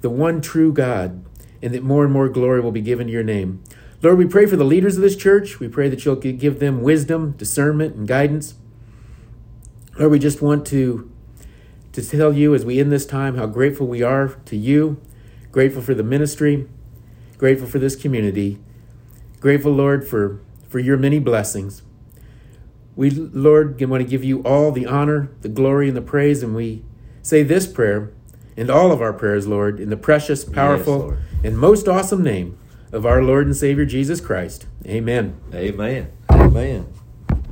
the 0.00 0.10
one 0.10 0.40
true 0.40 0.72
God, 0.72 1.24
and 1.62 1.72
that 1.74 1.84
more 1.84 2.02
and 2.02 2.12
more 2.12 2.28
glory 2.28 2.60
will 2.60 2.72
be 2.72 2.82
given 2.82 3.06
to 3.06 3.12
your 3.12 3.22
name. 3.22 3.62
Lord, 4.04 4.18
we 4.18 4.26
pray 4.26 4.44
for 4.44 4.56
the 4.56 4.64
leaders 4.64 4.96
of 4.96 5.02
this 5.02 5.16
church. 5.16 5.58
We 5.58 5.66
pray 5.66 5.88
that 5.88 6.04
you'll 6.04 6.16
give 6.16 6.58
them 6.58 6.82
wisdom, 6.82 7.32
discernment, 7.38 7.96
and 7.96 8.06
guidance. 8.06 8.52
Lord, 9.98 10.12
we 10.12 10.18
just 10.18 10.42
want 10.42 10.66
to, 10.66 11.10
to 11.92 12.06
tell 12.06 12.34
you 12.34 12.54
as 12.54 12.66
we 12.66 12.80
end 12.80 12.92
this 12.92 13.06
time 13.06 13.38
how 13.38 13.46
grateful 13.46 13.86
we 13.86 14.02
are 14.02 14.28
to 14.44 14.56
you, 14.58 15.00
grateful 15.52 15.80
for 15.80 15.94
the 15.94 16.02
ministry, 16.02 16.68
grateful 17.38 17.66
for 17.66 17.78
this 17.78 17.96
community, 17.96 18.58
grateful, 19.40 19.72
Lord, 19.72 20.06
for, 20.06 20.38
for 20.68 20.80
your 20.80 20.98
many 20.98 21.18
blessings. 21.18 21.82
We, 22.96 23.08
Lord, 23.08 23.80
want 23.80 24.02
to 24.02 24.08
give 24.08 24.22
you 24.22 24.42
all 24.42 24.70
the 24.70 24.84
honor, 24.84 25.30
the 25.40 25.48
glory, 25.48 25.88
and 25.88 25.96
the 25.96 26.02
praise, 26.02 26.42
and 26.42 26.54
we 26.54 26.84
say 27.22 27.42
this 27.42 27.66
prayer 27.66 28.12
and 28.54 28.68
all 28.68 28.92
of 28.92 29.00
our 29.00 29.14
prayers, 29.14 29.46
Lord, 29.46 29.80
in 29.80 29.88
the 29.88 29.96
precious, 29.96 30.44
powerful, 30.44 31.12
yes, 31.14 31.44
and 31.44 31.58
most 31.58 31.88
awesome 31.88 32.22
name 32.22 32.58
of 32.94 33.04
our 33.04 33.22
Lord 33.22 33.46
and 33.46 33.56
Savior 33.56 33.84
Jesus 33.84 34.20
Christ. 34.20 34.66
Amen. 34.86 35.36
Amen. 35.52 36.12
Amen. 36.30 36.93